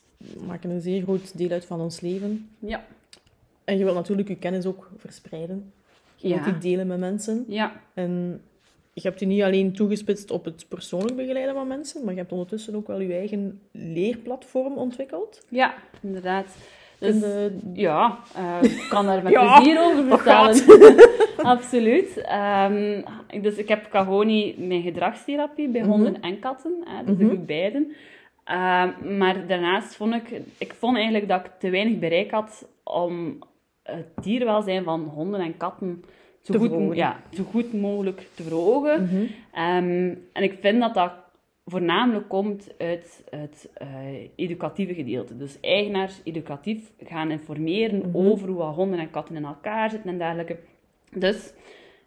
maken 0.47 0.69
een 0.69 0.81
zeer 0.81 1.01
groot 1.01 1.37
deel 1.37 1.49
uit 1.49 1.65
van 1.65 1.81
ons 1.81 2.01
leven. 2.01 2.49
Ja. 2.59 2.85
En 3.63 3.77
je 3.77 3.83
wilt 3.83 3.95
natuurlijk 3.95 4.27
je 4.27 4.37
kennis 4.37 4.65
ook 4.65 4.91
verspreiden. 4.97 5.71
Je 6.17 6.27
Ja. 6.27 6.43
die 6.43 6.57
delen 6.57 6.87
met 6.87 6.99
mensen. 6.99 7.45
Ja, 7.47 7.71
En 7.93 8.41
je 8.93 9.01
hebt 9.01 9.19
je 9.19 9.25
niet 9.25 9.41
alleen 9.43 9.73
toegespitst 9.73 10.31
op 10.31 10.45
het 10.45 10.65
persoonlijk 10.69 11.15
begeleiden 11.15 11.53
van 11.55 11.67
mensen, 11.67 12.03
maar 12.03 12.13
je 12.13 12.19
hebt 12.19 12.31
ondertussen 12.31 12.75
ook 12.75 12.87
wel 12.87 12.99
je 12.99 13.13
eigen 13.13 13.61
leerplatform 13.71 14.73
ontwikkeld. 14.77 15.45
ja, 15.49 15.73
inderdaad. 16.01 16.55
Dus, 16.99 17.15
ja, 17.73 18.17
eh, 18.35 18.57
ik 18.71 18.85
kan 18.89 19.05
daar 19.05 19.23
met 19.23 19.31
Ja, 19.37 19.55
plezier 19.55 19.79
over 19.81 20.07
dat 20.09 20.21
vertellen. 20.21 21.09
Absoluut. 21.53 22.17
Ehm, 22.21 23.01
dus 23.41 23.55
ik 23.55 23.67
heb 23.67 23.89
Cagoni 23.89 24.55
mijn 24.57 24.81
gedragstherapie 24.81 25.67
bij 25.69 25.81
Mhm. 25.81 25.89
honden 25.89 26.21
en 26.21 26.39
katten. 26.39 26.73
Hè, 26.85 27.03
dus 27.05 27.15
Mhm. 27.15 27.23
ik 27.23 27.29
doe 27.29 27.37
beiden. 27.39 27.95
Ehm, 28.43 29.17
maar 29.17 29.47
daarnaast 29.47 29.95
vond 29.95 30.13
ik... 30.13 30.41
Ik 30.57 30.73
vond 30.73 30.95
eigenlijk 30.95 31.27
dat 31.27 31.45
ik 31.45 31.51
te 31.59 31.69
weinig 31.69 31.99
bereik 31.99 32.31
had 32.31 32.67
om 32.83 33.39
het 33.91 34.23
dierwelzijn 34.23 34.83
van 34.83 35.03
honden 35.03 35.39
en 35.39 35.57
katten 35.57 36.03
zo, 36.41 36.59
goed, 36.59 36.95
ja, 36.95 37.19
zo 37.33 37.43
goed 37.43 37.73
mogelijk 37.73 38.27
te 38.35 38.43
verhogen. 38.43 39.03
mhm. 39.03 39.23
Ehm, 39.53 40.15
en 40.33 40.43
ik 40.43 40.57
vind 40.61 40.79
dat 40.79 40.93
dat 40.93 41.11
voornamelijk 41.65 42.27
komt 42.29 42.71
uit 42.77 43.23
het 43.29 43.69
eh, 43.73 43.87
educatieve 44.35 44.93
gedeelte. 44.93 45.37
Dus 45.37 45.59
eigenaars 45.59 46.21
educatief 46.23 46.91
gaan 47.03 47.31
informeren 47.31 47.97
Mhm. 47.99 48.17
over 48.17 48.49
hoe 48.49 48.61
honden 48.63 48.99
en 48.99 49.09
katten 49.09 49.35
in 49.35 49.45
elkaar 49.45 49.89
zitten 49.89 50.09
en 50.09 50.17
dergelijke. 50.17 50.57
Dus 51.11 51.53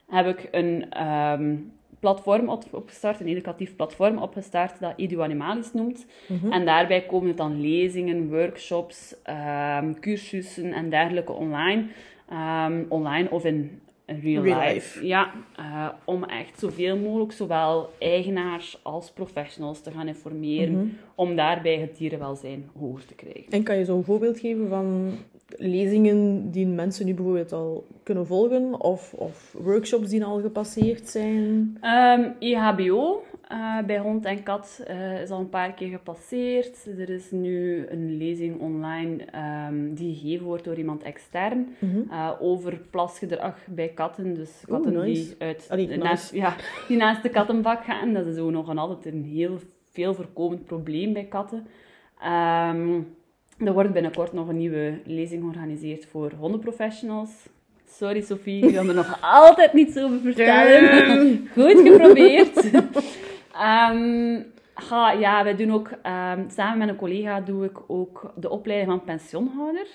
heb 0.07 0.27
ik 0.27 0.49
een 0.51 0.91
ehm, 0.91 1.57
platform 2.01 2.49
op- 2.49 2.65
opgestart, 2.71 3.21
een 3.21 3.27
educatief 3.27 3.77
platform 3.77 4.19
opgestart 4.19 4.81
dat 4.81 4.93
Edu 4.97 5.21
Animalis 5.21 5.73
noemt. 5.73 6.07
Mhm. 6.29 6.53
En 6.53 6.65
daarbij 6.65 7.01
komen 7.03 7.29
het 7.29 7.37
dan 7.37 7.61
lezingen, 7.61 8.29
workshops, 8.29 9.15
ehm, 9.23 9.93
cursussen 10.01 10.73
en 10.73 10.91
dergelijke 10.91 11.33
online. 11.33 11.87
Ehm, 12.29 12.83
online 12.89 13.31
of 13.31 13.45
in 13.45 13.81
real, 14.07 14.43
Real 14.43 14.59
life. 14.61 14.73
life. 14.75 15.07
Ja, 15.07 15.33
eh, 15.57 15.89
om 16.05 16.25
echt 16.25 16.59
zoveel 16.59 16.97
mogelijk, 16.97 17.33
zowel 17.33 17.91
eigenaars 17.99 18.81
als 18.83 19.11
professionals, 19.11 19.81
te 19.83 19.91
gaan 19.91 20.09
informeren. 20.09 20.73
Mhm. 20.73 20.87
Om 21.15 21.37
daarbij 21.37 21.79
het 21.79 21.97
dierenwelzijn 21.97 22.71
hoger 22.79 23.05
te 23.07 23.15
krijgen. 23.15 23.45
En 23.53 23.63
kan 23.63 23.79
je 23.79 23.85
zo 23.85 23.97
een 23.97 24.05
voorbeeld 24.05 24.39
geven 24.41 24.69
van 24.69 25.13
lezingen 25.59 26.51
die 26.51 26.67
mensen 26.67 27.07
nu 27.07 27.15
bijvoorbeeld 27.15 27.53
al 27.53 27.87
kunnen 28.03 28.27
volgen, 28.27 28.81
of, 28.81 29.13
of 29.15 29.55
workshops 29.59 30.09
die 30.09 30.25
al 30.25 30.41
gepasseerd 30.41 31.09
zijn? 31.09 31.77
Ehm 31.81 32.23
EHBO 32.39 33.23
eh, 33.49 33.79
bij 33.87 33.99
hond 33.99 34.25
en 34.25 34.43
kat 34.43 34.83
eh, 34.87 35.21
is 35.23 35.31
al 35.31 35.39
een 35.41 35.49
paar 35.49 35.73
keer 35.75 35.89
gepasseerd. 35.89 36.87
Er 36.99 37.09
is 37.11 37.31
nu 37.31 37.87
een 37.89 38.17
lezing 38.17 38.61
online 38.61 39.25
ehm, 39.25 39.95
die 39.95 40.15
gegeven 40.15 40.47
wordt 40.47 40.65
door 40.65 40.77
iemand 40.77 41.03
extern 41.03 41.75
Mhm. 41.79 42.01
eh, 42.11 42.31
over 42.41 42.81
plasgedrag 42.91 43.57
bij 43.67 43.89
katten. 43.89 44.35
Dus 44.35 44.63
katten 44.67 44.93
nice. 44.93 45.23
die, 45.29 45.35
uit, 45.39 45.67
Allee, 45.71 45.87
nice. 45.87 45.99
naast, 45.99 46.33
ja, 46.35 46.57
die 46.89 46.97
naast 46.97 47.23
de 47.23 47.29
kattenbak 47.29 47.85
gaan. 47.85 48.13
Dat 48.13 48.27
is 48.27 48.39
ook 48.39 48.51
nog 48.51 48.77
altijd 48.77 49.15
een 49.15 49.25
heel 49.25 49.59
veel 49.91 50.15
voorkomend 50.15 50.65
probleem 50.65 51.13
bij 51.13 51.25
katten. 51.25 51.67
Ehm, 52.23 53.01
er 53.65 53.73
wordt 53.73 53.93
binnenkort 53.93 54.33
nog 54.33 54.49
een 54.49 54.57
nieuwe 54.57 55.01
lezing 55.05 55.43
georganiseerd 55.43 56.07
voor 56.07 56.33
hondenprofessionals. 56.39 57.31
Sorry 57.89 58.21
Sophie, 58.21 58.67
ik 58.67 58.71
wil 58.71 58.89
er 58.89 58.95
nog 58.95 59.19
altijd 59.43 59.73
niets 59.73 59.99
over 59.99 60.21
vertellen. 60.21 61.49
Goed 61.53 61.81
geprobeerd. 61.89 62.71
Ehm, 63.53 64.43
ja, 65.19 65.45
wij 65.45 65.57
doen 65.57 65.73
ook, 65.73 65.91
ehm, 66.03 66.49
samen 66.49 66.79
met 66.79 66.89
een 66.89 66.97
collega 66.97 67.41
doe 67.41 67.65
ik 67.65 67.79
ook 67.87 68.33
de 68.37 68.51
opleiding 68.51 68.91
van 68.91 69.05
pensioenhouder. 69.05 69.87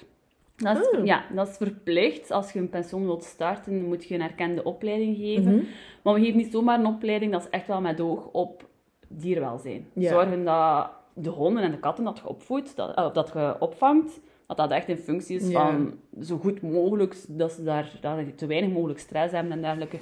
Dat 0.56 0.78
is, 0.80 1.00
Oh. 1.00 1.06
Ja, 1.06 1.26
dat 1.34 1.48
is 1.48 1.58
verplicht. 1.58 2.32
Als 2.32 2.52
je 2.52 2.60
een 2.60 2.70
pensioen 2.70 3.06
wilt 3.06 3.24
starten, 3.24 3.86
moet 3.86 4.06
je 4.06 4.16
een 4.16 4.22
erkende 4.22 4.64
opleiding 4.64 5.18
geven. 5.18 5.56
Mhm. 5.56 5.64
Maar 6.02 6.14
we 6.14 6.20
geven 6.20 6.38
niet 6.38 6.52
zomaar 6.52 6.80
een 6.80 6.86
opleiding, 6.86 7.32
dat 7.32 7.42
is 7.42 7.50
echt 7.50 7.68
wel 7.68 7.82
met 7.82 8.02
oog 8.02 8.30
op 8.32 8.68
dierwelzijn. 9.08 9.88
Zorgen 9.96 10.44
dat 10.44 10.90
de 11.18 11.30
honden 11.30 11.64
en 11.64 11.72
de 11.72 11.78
katten 11.80 12.04
dat 12.04 12.18
je 12.18 12.28
opvoedt, 12.28 12.76
dat, 12.76 12.96
of 12.96 13.12
dat 13.12 13.32
je 13.34 13.56
opvangt, 13.60 14.20
dat 14.48 14.58
dat 14.58 14.72
echt 14.72 14.88
in 14.88 14.98
functie 14.98 15.36
is 15.40 15.48
Ja. 15.50 15.68
van 15.70 15.94
zo 16.24 16.38
goed 16.38 16.62
mogelijk, 16.62 17.16
dat 17.28 17.52
ze 17.52 17.64
daar 17.64 17.92
te 18.36 18.46
weinig 18.46 18.70
mogelijk 18.72 19.00
stress 19.00 19.34
hebben 19.34 19.52
en 19.52 19.62
dergelijke. 19.62 19.98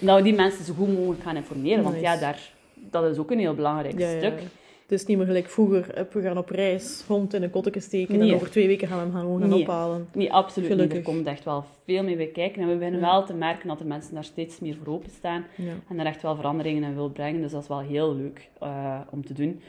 En 0.00 0.06
dat 0.06 0.16
we 0.16 0.22
die 0.22 0.34
mensen 0.34 0.64
zo 0.64 0.72
goed 0.74 0.94
mogelijk 0.94 1.22
gaan 1.22 1.36
informeren, 1.36 1.82
want 1.84 2.00
ja, 2.00 2.16
daar, 2.16 2.52
dat 2.74 3.04
is 3.04 3.18
ook 3.18 3.30
een 3.30 3.38
heel 3.38 3.54
belangrijk 3.54 3.98
Ja, 3.98 4.18
stuk. 4.18 4.40
Het 4.82 5.00
is 5.00 5.06
niet 5.06 5.16
meer 5.16 5.26
gelijk 5.26 5.48
vroeger. 5.48 6.06
We 6.12 6.20
gaan 6.22 6.38
op 6.38 6.48
reis, 6.50 7.04
hond 7.06 7.34
in 7.34 7.42
een 7.42 7.50
kotteke 7.50 7.80
steken 7.80 8.18
Nee. 8.18 8.28
en 8.28 8.34
over 8.34 8.50
twee 8.50 8.66
weken 8.66 8.88
gaan 8.88 8.96
we 8.96 9.02
hem 9.02 9.12
gaan, 9.12 9.20
gewoon 9.20 9.40
gaan 9.40 9.48
Nee. 9.48 9.60
ophalen. 9.62 10.08
Nee, 10.12 10.32
absoluut 10.32 10.68
niet. 10.68 10.76
Gelukkig. 10.78 10.98
Er 11.06 11.12
komt 11.14 11.26
echt 11.26 11.44
wel 11.44 11.64
veel 11.84 12.02
mee 12.02 12.16
bij 12.16 12.26
kijken. 12.26 12.62
En 12.62 12.68
we 12.68 12.74
beginnen 12.76 13.00
Ja. 13.00 13.06
wel 13.06 13.24
te 13.24 13.34
merken 13.34 13.68
dat 13.68 13.78
de 13.78 13.84
mensen 13.84 14.14
daar 14.14 14.24
steeds 14.24 14.58
meer 14.60 14.76
voor 14.84 14.94
openstaan. 14.94 15.44
Ja. 15.56 15.72
En 15.88 15.96
daar 15.96 16.06
echt 16.06 16.22
wel 16.22 16.36
veranderingen 16.36 16.82
in 16.82 16.94
wil 16.94 17.10
brengen. 17.10 17.42
Dus 17.42 17.52
dat 17.52 17.62
is 17.62 17.68
wel 17.68 17.80
heel 17.80 18.14
leuk 18.14 18.48
eh, 18.60 19.00
om 19.10 19.24
te 19.26 19.32
doen. 19.32 19.60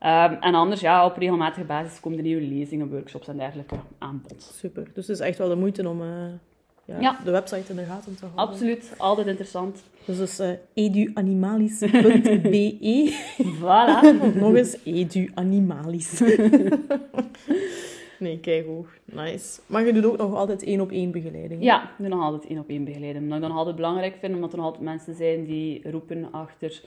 Ehm, 0.00 0.32
en 0.40 0.54
anders, 0.54 0.80
ja, 0.80 1.04
op 1.06 1.16
regelmatige 1.16 1.64
basis 1.66 2.00
komen 2.00 2.18
er 2.18 2.24
nieuwe 2.24 2.42
lezingen, 2.42 2.90
workshops 2.90 3.28
en 3.28 3.36
dergelijke 3.36 3.74
aan 3.98 4.22
bod. 4.28 4.42
Super. 4.54 4.82
Dus 4.94 5.06
het 5.06 5.18
is 5.20 5.26
echt 5.26 5.38
wel 5.38 5.48
de 5.48 5.54
moeite 5.56 5.88
om 5.88 6.00
eh, 6.02 6.08
ja, 6.84 7.00
Ja. 7.00 7.18
de 7.24 7.30
website 7.30 7.70
in 7.70 7.76
de 7.76 7.84
gaten 7.84 8.16
te 8.16 8.24
houden. 8.26 8.54
Absoluut, 8.54 8.94
altijd 8.98 9.26
interessant. 9.26 9.82
Dus 10.04 10.18
dat 10.18 10.28
is 10.28 10.38
eh, 10.38 10.50
eduanimalis.be. 10.74 13.14
Voilà. 13.60 14.00
Nog 14.40 14.54
eens 14.54 14.76
eduanimalis. 14.84 16.20
nee, 18.18 18.38
kijk 18.40 18.66
hoog. 18.66 18.86
Nice. 19.04 19.60
Maar 19.66 19.86
je 19.86 19.92
doet 19.92 20.04
ook 20.04 20.16
nog 20.16 20.34
altijd 20.34 20.62
één 20.62 20.80
op 20.80 20.90
één 20.90 21.10
begeleiding. 21.10 21.60
hè? 21.60 21.66
Ja, 21.66 21.82
ik 21.82 21.88
doe 21.98 22.08
nog 22.08 22.22
altijd 22.22 22.46
één 22.50 22.58
op 22.58 22.68
één 22.68 22.84
begeleiden. 22.84 23.22
Omdat 23.22 23.36
ik 23.36 23.42
dan 23.48 23.56
altijd 23.56 23.76
belangrijk 23.76 24.16
vind, 24.20 24.34
omdat 24.34 24.50
er 24.50 24.56
nog 24.56 24.66
altijd 24.66 24.84
mensen 24.84 25.14
zijn 25.14 25.44
die 25.44 25.90
roepen 25.90 26.28
achter 26.32 26.82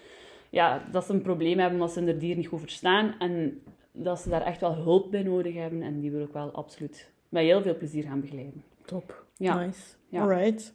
ja, 0.53 0.83
dat 0.91 1.05
ze 1.05 1.13
een 1.13 1.21
probleem 1.21 1.59
hebben 1.59 1.79
omdat 1.79 1.93
ze 1.93 2.01
hun 2.01 2.17
dier 2.17 2.35
niet 2.35 2.47
goed 2.47 2.59
verstaan. 2.59 3.15
En 3.19 3.61
dat 3.91 4.19
ze 4.19 4.29
daar 4.29 4.41
echt 4.41 4.61
wel 4.61 4.75
hulp 4.75 5.11
bij 5.11 5.23
nodig 5.23 5.53
hebben. 5.53 5.81
En 5.81 5.99
die 5.99 6.11
wil 6.11 6.21
ik 6.21 6.33
wel 6.33 6.51
absoluut 6.51 7.11
met 7.29 7.43
heel 7.43 7.61
veel 7.61 7.77
plezier 7.77 8.03
gaan 8.03 8.21
begeleiden. 8.21 8.63
Top. 8.85 9.25
Ja. 9.37 9.65
Nice. 9.65 9.79
Ja. 10.09 10.21
Alright. 10.21 10.73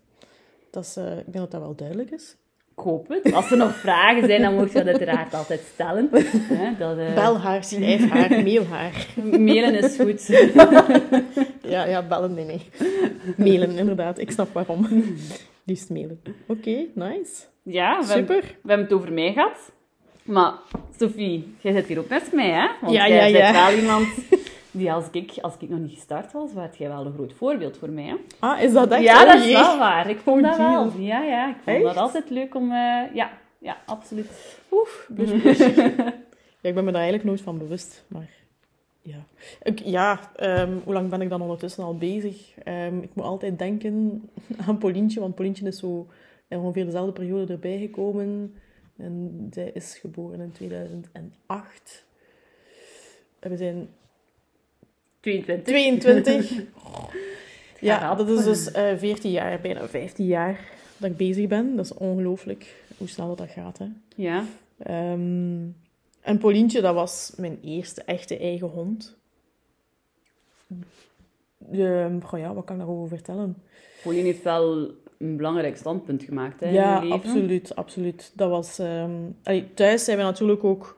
Dat 0.70 0.84
is, 0.84 0.96
eh, 0.96 1.18
ik 1.18 1.24
denk 1.24 1.36
dat 1.36 1.50
dat 1.50 1.60
wel 1.60 1.74
duidelijk 1.74 2.10
is. 2.10 2.36
Ik 2.76 2.84
hoop 2.84 3.08
het. 3.08 3.32
Als 3.32 3.50
er 3.50 3.56
nog 3.56 3.74
vragen 3.74 4.26
zijn, 4.26 4.42
dan 4.42 4.54
mocht 4.54 4.72
je 4.72 4.78
dat 4.78 4.86
uiteraard 4.86 5.34
altijd 5.34 5.60
stellen. 5.72 6.08
Hè, 6.12 6.76
dat, 6.78 6.98
eh, 6.98 7.14
Bel 7.14 7.38
haar, 7.38 7.64
schrijf 7.64 8.08
haar, 8.08 8.30
mail 8.30 8.64
haar. 8.64 9.06
Mailen 9.24 9.74
is 9.74 9.96
goed. 9.96 10.26
Ja, 11.62 11.84
ja, 11.84 12.02
bellen, 12.02 12.34
nee, 12.34 12.44
nee. 12.44 12.62
Mailen, 13.36 13.78
inderdaad. 13.78 14.18
Ik 14.18 14.30
snap 14.30 14.52
waarom. 14.52 14.86
Liefst 15.68 15.90
mailen. 15.90 16.20
Oké, 16.46 16.86
nice. 16.94 17.44
Ja, 17.62 18.00
we, 18.00 18.06
hebben- 18.12 18.34
Super. 18.36 18.56
we 18.62 18.68
hebben 18.68 18.86
het 18.86 18.92
over 18.96 19.12
mij 19.12 19.32
gehad. 19.32 19.72
Maar 20.22 20.52
Sophie, 20.98 21.54
jij 21.60 21.72
zit 21.72 21.86
hier 21.86 21.98
ook 21.98 22.08
naast 22.08 22.32
mij, 22.32 22.50
hè? 22.50 22.66
Want 22.80 22.92
Ja, 22.92 23.08
jij 23.08 23.30
ja, 23.30 23.38
bent 23.40 23.56
ja. 23.56 23.66
wel 23.68 23.78
iemand 23.80 24.06
die, 24.70 24.92
als 24.92 25.04
ik, 25.12 25.32
als 25.40 25.54
ik 25.58 25.68
nog 25.68 25.78
niet 25.78 25.92
gestart 25.94 26.32
was, 26.32 26.52
was 26.52 26.76
jij 26.76 26.88
wel 26.88 27.06
een 27.06 27.12
groot 27.12 27.32
voorbeeld 27.32 27.76
voor 27.78 27.90
mij, 27.90 28.04
hè? 28.04 28.14
Ah, 28.38 28.62
is 28.62 28.72
dat 28.72 28.90
echt? 28.90 29.02
ja, 29.02 29.22
Oh, 29.22 29.26
dat 29.28 29.38
is 29.40 29.44
jee. 29.44 29.54
wel 29.54 29.78
waar. 29.78 30.10
Ik 30.10 30.18
vond 30.18 30.42
Oh, 30.44 30.48
dat 30.48 30.56
wel. 30.58 30.92
Ja, 30.98 31.22
ja. 31.22 31.48
Ik 31.48 31.56
vond 31.64 31.76
Echt? 31.76 31.84
dat 31.84 31.96
altijd 31.96 32.30
leuk 32.30 32.54
om... 32.54 32.70
eh, 32.70 33.14
ja, 33.14 33.30
ja, 33.58 33.76
absoluut. 33.86 34.58
Oef, 34.70 35.08
blush, 35.14 35.30
blush. 35.42 35.58
ja, 36.60 36.68
ik 36.68 36.74
ben 36.74 36.84
me 36.84 36.90
daar 36.92 36.94
eigenlijk 37.02 37.24
nooit 37.24 37.40
van 37.40 37.58
bewust, 37.58 38.04
maar... 38.08 38.28
Ja, 39.08 39.26
ik, 39.62 39.78
ja 39.78 40.32
ehm, 40.36 40.72
hoe 40.84 40.92
lang 40.92 41.10
ben 41.10 41.20
ik 41.20 41.28
dan 41.28 41.42
ondertussen 41.42 41.84
al 41.84 41.96
bezig? 41.96 42.58
Ehm, 42.64 42.98
ik 42.98 43.14
moet 43.14 43.24
altijd 43.24 43.58
denken 43.58 44.22
aan 44.66 44.78
Paulientje, 44.78 45.20
want 45.20 45.34
Paulientje 45.34 45.66
is 45.66 45.78
zo 45.78 46.06
in 46.48 46.58
ongeveer 46.58 46.84
dezelfde 46.84 47.12
periode 47.12 47.52
erbij 47.52 47.78
gekomen. 47.78 48.54
En 48.96 49.46
zij 49.50 49.70
is 49.74 49.98
geboren 50.00 50.40
in 50.40 50.52
2008. 50.52 52.04
En 53.38 53.50
we 53.50 53.56
zijn 53.56 53.88
22. 55.20 55.64
22. 55.64 56.52
Ja, 57.80 58.14
dat 58.14 58.28
is 58.28 58.44
dus 58.44 58.70
eh 58.72 58.96
14 58.96 59.30
jaar, 59.30 59.60
bijna 59.60 59.88
15 59.88 60.26
jaar 60.26 60.60
dat 60.96 61.10
ik 61.10 61.16
bezig 61.16 61.46
ben. 61.46 61.76
Dat 61.76 61.84
is 61.84 61.94
ongelooflijk 61.94 62.74
hoe 62.96 63.08
snel 63.08 63.36
dat 63.36 63.48
gaat, 63.50 63.78
hè. 63.78 63.86
Ja. 64.16 64.44
Ehm, 64.78 65.66
en 66.28 66.38
Paulientje, 66.38 66.80
dat 66.80 66.94
was 66.94 67.32
mijn 67.36 67.58
eerste 67.62 68.02
echte 68.02 68.38
eigen 68.38 68.66
hond. 68.66 69.16
Ehm, 71.72 72.20
goh 72.20 72.38
ja, 72.38 72.54
wat 72.54 72.64
kan 72.64 72.76
ik 72.76 72.80
daarover 72.80 73.08
vertellen? 73.08 73.56
Pauline 74.02 74.24
heeft 74.24 74.42
wel 74.42 74.90
een 75.18 75.36
belangrijk 75.36 75.76
standpunt 75.76 76.22
gemaakt, 76.22 76.60
hè, 76.60 76.66
in 76.66 76.72
ja, 76.72 76.96
je 76.96 77.02
leven. 77.02 77.16
absoluut, 77.16 77.74
absoluut. 77.74 78.32
Dat 78.34 78.50
was... 78.50 78.78
ehm, 78.78 79.12
allee, 79.42 79.74
thuis 79.74 80.04
zijn 80.04 80.16
we 80.16 80.22
natuurlijk 80.22 80.64
ook... 80.64 80.96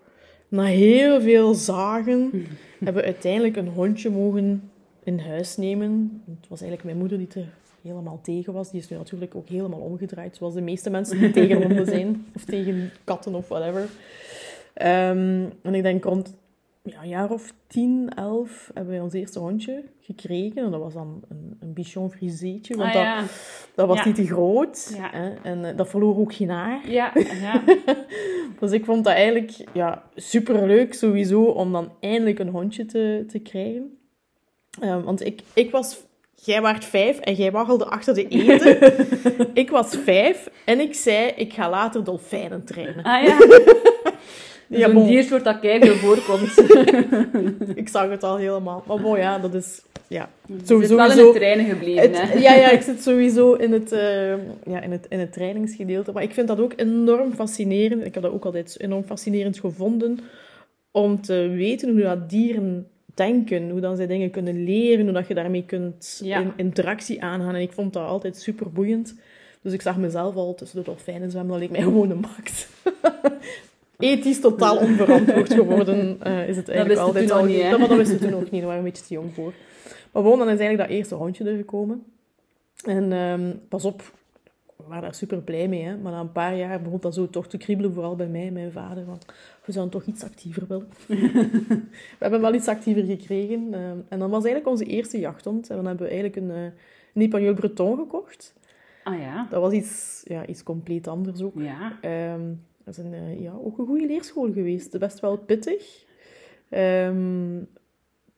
Na 0.49 0.65
heel 0.65 1.21
veel 1.21 1.55
zagen 1.55 2.31
hebben 2.85 3.03
we 3.03 3.09
uiteindelijk 3.09 3.57
een 3.57 3.69
hondje 3.69 4.11
mogen 4.11 4.71
in 5.05 5.19
huis 5.19 5.57
nemen. 5.57 6.23
Het 6.27 6.49
was 6.49 6.61
eigenlijk 6.61 6.85
mijn 6.85 6.99
moeder 6.99 7.19
die 7.19 7.43
er 7.43 7.49
helemaal 7.83 8.21
tegen 8.23 8.53
was. 8.53 8.71
Die 8.71 8.81
is 8.81 8.89
nu 8.89 8.97
natuurlijk 8.97 9.35
ook 9.35 9.49
helemaal 9.49 9.81
omgedraaid, 9.81 10.37
zoals 10.37 10.55
de 10.55 10.61
meeste 10.61 10.91
mensen 10.91 11.19
die 11.19 11.31
tegen 11.31 11.63
honden 11.63 11.87
zijn. 11.87 12.27
Of 12.37 12.45
tegen 12.45 12.91
katten 13.05 13.35
of 13.35 13.49
whatever. 13.49 13.89
Ehm, 14.75 15.45
en 15.63 15.75
ik 15.75 15.83
denk 15.83 16.05
rond 16.05 16.39
ja, 16.83 17.03
een 17.03 17.09
jaar 17.09 17.31
of 17.31 17.53
tien, 17.67 18.09
elf 18.17 18.71
hebben 18.75 18.93
wij 18.93 19.03
ons 19.03 19.13
eerste 19.13 19.39
hondje 19.39 19.85
gekregen. 20.01 20.65
En 20.65 20.71
dat 20.71 20.81
was 20.81 20.95
dan 20.95 21.23
een, 21.29 21.57
een 21.61 21.73
bichon 21.73 22.11
friseetje, 22.11 22.77
want 22.77 22.89
Ah, 22.89 22.95
dat, 22.95 23.03
ja. 23.03 23.25
dat 23.75 23.87
was 23.89 23.99
Ja. 23.99 24.05
niet 24.07 24.15
te 24.15 24.27
groot. 24.27 24.93
Ja. 24.97 25.11
Hè? 25.13 25.35
En 25.43 25.65
eh, 25.65 25.77
dat 25.77 25.89
verloor 25.89 26.19
ook 26.19 26.35
geen 26.35 26.49
haar. 26.51 26.91
Ja, 26.91 27.13
ja. 27.41 27.63
Dus 28.61 28.73
ik 28.73 28.85
vond 28.85 29.05
dat 29.05 29.13
eigenlijk 29.15 29.53
ja, 29.73 30.03
superleuk 30.15 30.95
sowieso 30.95 31.43
om 31.45 31.73
dan 31.73 31.93
eindelijk 32.01 32.39
een 32.39 32.49
hondje 32.49 32.87
te, 32.87 33.25
te 33.29 33.39
krijgen. 33.39 33.99
Eh, 34.81 35.03
want 35.05 35.25
ik, 35.25 35.43
ik 35.55 35.71
was... 35.71 36.09
Jij 36.45 36.61
waart 36.61 36.85
vijf 36.85 37.19
en 37.19 37.35
jij 37.35 37.51
waggelde 37.51 37.85
achter 37.85 38.15
de 38.15 38.29
eten. 38.29 38.79
ik 39.63 39.71
was 39.71 39.97
vijf 39.97 40.51
en 40.65 40.81
ik 40.81 40.95
zei, 40.95 41.27
ik 41.37 41.53
ga 41.53 41.71
later 41.71 42.05
dolfijnen 42.05 42.65
trainen. 42.65 43.05
Ah 43.05 43.25
ja. 43.27 43.39
Ja, 44.71 44.91
Zo'n 44.91 45.07
diersoort 45.07 45.45
dat 45.45 45.61
keiveel 45.61 45.95
voorkomt. 45.95 46.65
Ik 47.83 47.89
zag 47.89 48.11
het 48.11 48.23
al 48.23 48.37
helemaal. 48.37 48.85
Maar 48.87 49.01
bon, 49.01 49.19
ja, 49.19 49.39
dat 49.39 49.55
is... 49.55 49.83
Ja, 50.09 50.29
Het 50.53 50.63
is 50.63 50.69
sowieso... 50.69 50.97
wel 50.97 51.11
in 51.11 51.19
het 51.19 51.35
treinen 51.35 51.65
gebleven, 51.67 52.03
Het- 52.03 52.33
hè. 52.33 52.39
ja, 52.39 52.55
ja, 52.55 52.71
ik 52.71 52.81
zit 52.83 53.03
sowieso 53.03 53.53
in 53.53 53.73
het, 53.73 53.93
eh, 53.93 54.29
ja, 54.67 54.81
in, 54.83 54.91
het, 54.91 55.07
in 55.09 55.19
het 55.19 55.33
trainingsgedeelte. 55.33 56.13
Maar 56.13 56.23
ik 56.23 56.33
vind 56.35 56.49
dat 56.49 56.61
ook 56.61 56.73
enorm 56.77 57.33
fascinerend. 57.35 58.05
Ik 58.05 58.15
heb 58.15 58.23
dat 58.23 58.33
ook 58.33 58.45
altijd 58.45 58.77
enorm 58.81 59.05
fascinerend 59.05 59.59
gevonden. 59.59 60.19
Om 60.91 61.21
te 61.21 61.49
weten 61.57 61.91
hoe 61.91 62.01
dat 62.03 62.31
dieren 62.31 62.87
denken. 63.15 63.71
Hoe 63.71 63.81
dat 63.81 63.97
zij 63.97 64.07
dingen 64.07 64.31
kunnen 64.31 64.65
leren. 64.65 65.05
Hoe 65.05 65.13
dat 65.15 65.29
je 65.29 65.35
daarmee 65.35 65.65
kunt 65.67 66.21
Ja. 66.25 66.41
in 66.41 66.53
interactie 66.57 67.23
aangaan. 67.23 67.55
En 67.55 67.61
ik 67.61 67.73
vond 67.73 67.93
dat 67.93 68.07
altijd 68.07 68.37
super 68.37 68.71
boeiend. 68.73 69.15
Dus 69.63 69.73
ik 69.73 69.83
zag 69.83 69.97
mezelf 69.97 70.35
al 70.35 70.55
tussen 70.55 70.79
de 70.79 70.85
dolfijnen 70.85 71.31
zwemmen. 71.31 71.51
Dat 71.53 71.61
leek 71.61 71.71
mij 71.71 71.83
gewoon 71.83 72.11
een 72.11 72.21
max. 72.21 72.67
Ethisch 74.01 74.41
totaal 74.41 74.77
onverantwoord 74.77 75.53
geworden 75.55 76.17
eh, 76.23 76.49
is 76.49 76.57
het 76.57 76.69
eigenlijk 76.69 77.01
altijd 77.01 77.31
al. 77.31 77.45
niet, 77.45 77.71
dat, 77.71 77.79
maar 77.79 77.89
dat 77.89 77.97
wist 77.97 78.11
je 78.11 78.19
toen 78.19 78.35
ook 78.35 78.51
niet. 78.51 78.61
Daar 78.61 78.71
waren 78.71 78.83
we 78.83 78.89
een 78.89 78.93
beetje 78.93 79.07
te 79.07 79.15
jong 79.15 79.35
voor. 79.35 79.53
Maar 80.13 80.23
gewoon, 80.23 80.39
dan 80.39 80.49
is 80.49 80.59
eigenlijk 80.59 80.89
dat 80.89 80.99
eerste 80.99 81.15
hondje 81.15 81.45
er 81.45 81.57
gekomen. 81.57 82.05
En 82.85 83.13
ehm, 83.13 83.53
pas 83.69 83.85
op, 83.85 84.03
we 84.77 84.85
waren 84.87 85.03
daar 85.03 85.15
super 85.15 85.39
blij 85.43 85.69
mee. 85.69 85.83
Hè? 85.83 85.97
Maar 85.97 86.13
na 86.13 86.21
een 86.21 86.33
paar 86.33 86.57
jaar 86.57 86.83
begon 86.83 87.01
dat 87.01 87.15
zo 87.15 87.31
toch 87.31 87.47
te 87.47 87.57
kriebelen, 87.57 87.93
vooral 87.93 88.17
bij 88.17 88.27
mij 88.27 88.47
en 88.47 88.53
mijn 88.53 88.73
vader. 88.73 89.05
Van, 89.05 89.19
we 89.65 89.73
zouden 89.73 90.01
toch 90.01 90.09
iets 90.09 90.25
actiever 90.25 90.67
willen. 90.69 90.89
we 91.07 92.19
hebben 92.19 92.41
wel 92.41 92.55
iets 92.55 92.69
actiever 92.69 93.05
gekregen. 93.05 93.75
ehm, 93.75 93.99
en 94.09 94.19
dan 94.19 94.31
was 94.31 94.45
eigenlijk 94.45 94.67
onze 94.67 94.85
eerste 94.85 95.19
jachthond. 95.19 95.71
En 95.71 95.77
dan 95.77 95.87
hebben 95.87 96.07
we 96.07 96.13
eigenlijk 96.13 96.43
een, 96.43 96.57
uh, 96.57 96.65
een 97.15 97.23
Espagnol 97.23 97.55
Breton 97.55 97.97
gekocht. 97.97 98.55
Ah 99.05 99.19
ja. 99.19 99.47
Dat 99.51 99.61
was 99.61 99.73
iets, 99.73 100.23
ja, 100.25 100.47
iets 100.47 100.63
compleet 100.63 101.09
anders 101.09 101.43
ook. 101.43 101.55
Ja. 101.55 101.99
Ehm, 102.01 102.53
dat 102.97 102.99
is 102.99 103.05
een, 103.05 103.15
eh, 103.15 103.41
ja, 103.41 103.53
ook 103.53 103.79
een 103.79 103.87
goede 103.87 104.07
leerschool 104.07 104.53
geweest. 104.53 104.99
Best 104.99 105.21
wel 105.21 105.37
pittig. 105.37 106.05
Ehm, 106.69 107.59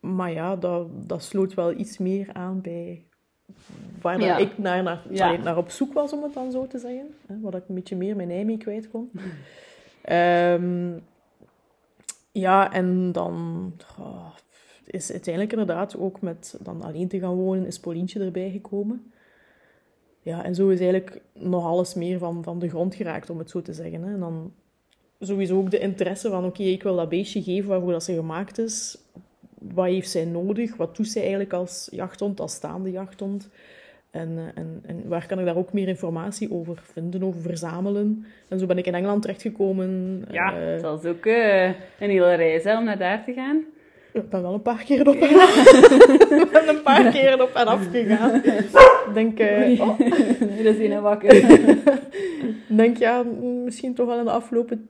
maar 0.00 0.32
ja, 0.32 0.56
dat, 0.56 1.08
dat 1.08 1.22
sloot 1.22 1.54
wel 1.54 1.72
iets 1.72 1.98
meer 1.98 2.32
aan 2.32 2.60
bij 2.60 3.04
waar 4.00 4.20
Ja. 4.20 4.36
ik 4.36 4.58
naar, 4.58 4.82
naar, 4.82 5.02
Ja. 5.10 5.36
naar 5.36 5.56
op 5.56 5.70
zoek 5.70 5.92
was, 5.92 6.12
om 6.12 6.22
het 6.22 6.34
dan 6.34 6.50
zo 6.50 6.66
te 6.66 6.78
zeggen. 6.78 7.14
Hè, 7.26 7.40
waar 7.40 7.54
ik 7.54 7.68
een 7.68 7.74
beetje 7.74 7.96
meer 7.96 8.16
mijn 8.16 8.30
ei 8.30 8.44
mee 8.44 8.56
kwijt 8.58 8.90
kon. 8.90 9.10
Ehm, 10.02 10.98
Ja, 12.32 12.72
en 12.72 13.12
dan 13.12 13.72
oh, 13.98 14.34
is 14.86 15.10
uiteindelijk 15.10 15.52
inderdaad 15.52 15.96
ook 15.96 16.20
met 16.20 16.56
dan 16.62 16.82
alleen 16.82 17.08
te 17.08 17.18
gaan 17.18 17.34
wonen, 17.34 17.66
is 17.66 17.80
Paulientje 17.80 18.20
erbij 18.20 18.50
gekomen. 18.50 19.12
Ja, 20.22 20.44
en 20.44 20.54
zo 20.54 20.68
is 20.68 20.80
eigenlijk 20.80 21.20
nog 21.32 21.64
alles 21.64 21.94
meer 21.94 22.18
van, 22.18 22.42
van 22.42 22.58
de 22.58 22.68
grond 22.68 22.94
geraakt, 22.94 23.30
om 23.30 23.38
het 23.38 23.50
zo 23.50 23.62
te 23.62 23.72
zeggen. 23.72 24.02
Hè. 24.02 24.12
En 24.12 24.20
dan 24.20 24.52
sowieso 25.20 25.58
ook 25.58 25.70
de 25.70 25.78
interesse 25.78 26.28
van, 26.30 26.44
oké, 26.44 26.62
ik 26.62 26.82
wil 26.82 26.96
dat 26.96 27.08
beestje 27.08 27.42
geven 27.42 27.68
waarvoor 27.68 27.92
dat 27.92 28.04
ze 28.04 28.14
gemaakt 28.14 28.58
is. 28.58 28.98
Wat 29.58 29.86
heeft 29.86 30.10
zij 30.10 30.24
nodig? 30.24 30.76
Wat 30.76 30.96
doet 30.96 31.08
zij 31.08 31.20
eigenlijk 31.22 31.52
als 31.52 31.88
jachthond, 31.90 32.40
als 32.40 32.52
staande 32.52 32.90
jachthond? 32.90 33.48
En, 34.10 34.38
eh, 34.38 34.62
en, 34.62 34.82
en 34.86 35.08
waar 35.08 35.26
kan 35.26 35.38
ik 35.38 35.44
daar 35.46 35.56
ook 35.56 35.72
meer 35.72 35.88
informatie 35.88 36.52
over 36.52 36.82
vinden, 36.92 37.22
over 37.22 37.40
verzamelen? 37.40 38.26
En 38.48 38.58
zo 38.58 38.66
ben 38.66 38.78
ik 38.78 38.86
in 38.86 38.94
Engeland 38.94 39.22
terechtgekomen. 39.22 40.24
Ja, 40.30 40.74
Eh, 40.74 40.82
dat 40.82 41.04
is 41.04 41.10
ook 41.10 41.26
eh, 41.26 41.64
een 41.64 42.10
hele 42.10 42.34
reis 42.34 42.64
hè, 42.64 42.78
om 42.78 42.84
naar 42.84 42.98
daar 42.98 43.24
te 43.24 43.32
gaan. 43.32 43.64
Ik 44.12 44.28
ben 44.28 44.42
wel 44.42 44.54
een 44.54 44.62
paar 44.62 44.84
keer 44.84 45.08
op 45.08 45.14
en 45.14 45.34
af. 45.34 45.80
ik 46.30 46.48
ben 46.52 46.68
een 46.68 46.82
paar 46.82 47.10
keer 47.10 47.42
op 47.42 47.50
en 47.54 47.66
af 47.66 47.86
gegaan. 47.90 48.34
Ik 49.06 49.14
denk, 49.14 49.38
eh, 49.38 49.80
oh, 49.80 50.00
Er 50.58 50.64
is 50.64 50.78
een 50.78 51.00
wakker. 51.00 51.30
denk, 52.76 52.96
ja, 52.96 53.22
misschien 53.64 53.94
toch 53.94 54.06
wel 54.06 54.18
in 54.18 54.24
de 54.24 54.30
afgelopen 54.30 54.88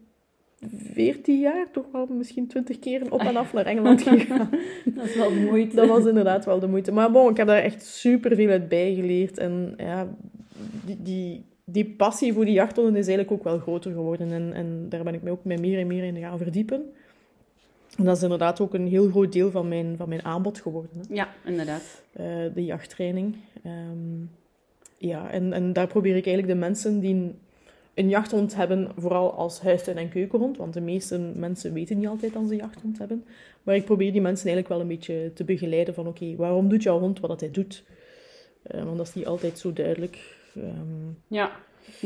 14 0.93 1.39
jaar, 1.39 1.67
toch 1.73 1.87
wel 1.93 2.07
misschien 2.07 2.47
20 2.47 2.79
keer 2.79 3.13
op 3.13 3.21
en 3.21 3.37
af 3.37 3.53
naar 3.53 3.67
Engeland 3.67 4.03
gegaan. 4.03 4.51
dat 4.95 5.05
is 5.05 5.17
wel 5.17 5.29
de 5.29 5.47
moeite. 5.51 5.77
Dat 5.77 5.89
was 5.89 6.07
inderdaad 6.07 6.45
wel 6.45 6.59
de 6.59 6.67
moeite. 6.67 6.93
Maar 6.93 7.11
bon, 7.11 7.31
ik 7.31 7.37
heb 7.37 7.47
daar 7.47 7.63
echt 7.63 7.85
super 7.85 8.35
veel 8.35 8.49
uit 8.49 8.69
bijgeleerd. 8.69 9.39
En 9.39 9.75
ja, 9.77 10.09
die, 10.87 10.99
die, 11.03 11.45
die 11.65 11.95
passie 11.97 12.33
voor 12.33 12.45
die 12.45 12.55
jachthonden 12.55 12.97
is 12.97 13.07
eigenlijk 13.07 13.31
ook 13.31 13.45
wel 13.45 13.59
groter 13.59 13.93
geworden. 13.93 14.33
En, 14.33 14.53
en 14.53 14.87
daar 14.89 15.03
ben 15.03 15.15
ik 15.15 15.23
me 15.23 15.31
ook 15.31 15.45
mee 15.45 15.59
meer 15.59 15.79
en 15.79 15.87
meer 15.87 16.05
in 16.05 16.17
gaan 16.17 16.39
verdiepen. 16.39 16.93
En 17.99 18.05
dat 18.05 18.17
is 18.17 18.23
inderdaad 18.23 18.61
ook 18.61 18.75
een 18.75 18.87
heel 18.87 19.11
groot 19.11 19.33
deel 19.33 19.51
van 19.51 19.69
mijn, 19.69 19.97
van 19.97 20.09
mijn 20.09 20.25
aanbod 20.25 20.61
geworden. 20.61 20.91
Hè? 20.95 21.15
Ja, 21.15 21.29
inderdaad. 21.45 22.03
Eh, 22.13 22.27
de 22.55 22.65
jachttraining. 22.65 23.37
Ehm, 23.63 24.25
ja, 24.99 25.31
en, 25.31 25.53
en 25.53 25.73
daar 25.73 25.87
probeer 25.87 26.17
ik 26.17 26.27
eigenlijk 26.27 26.55
de 26.55 26.61
mensen 26.67 27.01
die 27.01 27.35
een, 27.95 28.09
jachthond 28.09 28.55
hebben, 28.55 28.91
vooral 28.97 29.33
als 29.33 29.61
huistuin- 29.61 29.97
en 29.97 30.09
keukenhond, 30.09 30.57
want 30.57 30.75
de 30.75 30.81
meeste 30.81 31.19
mensen 31.19 31.73
weten 31.73 31.99
niet 31.99 32.09
altijd 32.09 32.33
dat 32.33 32.43
ze 32.47 32.53
een 32.53 32.57
jachthond 32.59 32.99
hebben. 32.99 33.25
Maar 33.63 33.75
ik 33.75 33.85
probeer 33.85 34.13
die 34.13 34.21
mensen 34.21 34.47
eigenlijk 34.47 34.75
wel 34.75 34.81
een 34.81 34.97
beetje 34.97 35.31
te 35.35 35.45
begeleiden 35.45 35.95
van 35.95 36.07
oké, 36.07 36.37
waarom 36.37 36.69
doet 36.69 36.83
jouw 36.83 36.99
hond 36.99 37.21
wat 37.21 37.31
dat 37.31 37.41
hij 37.41 37.51
doet? 37.51 37.85
Eh, 38.63 38.85
want 38.85 38.97
dat 38.97 39.07
is 39.07 39.15
niet 39.15 39.27
altijd 39.27 39.59
zo 39.59 39.73
duidelijk. 39.73 40.37
Ehm, 40.57 41.11
Ja, 41.27 41.51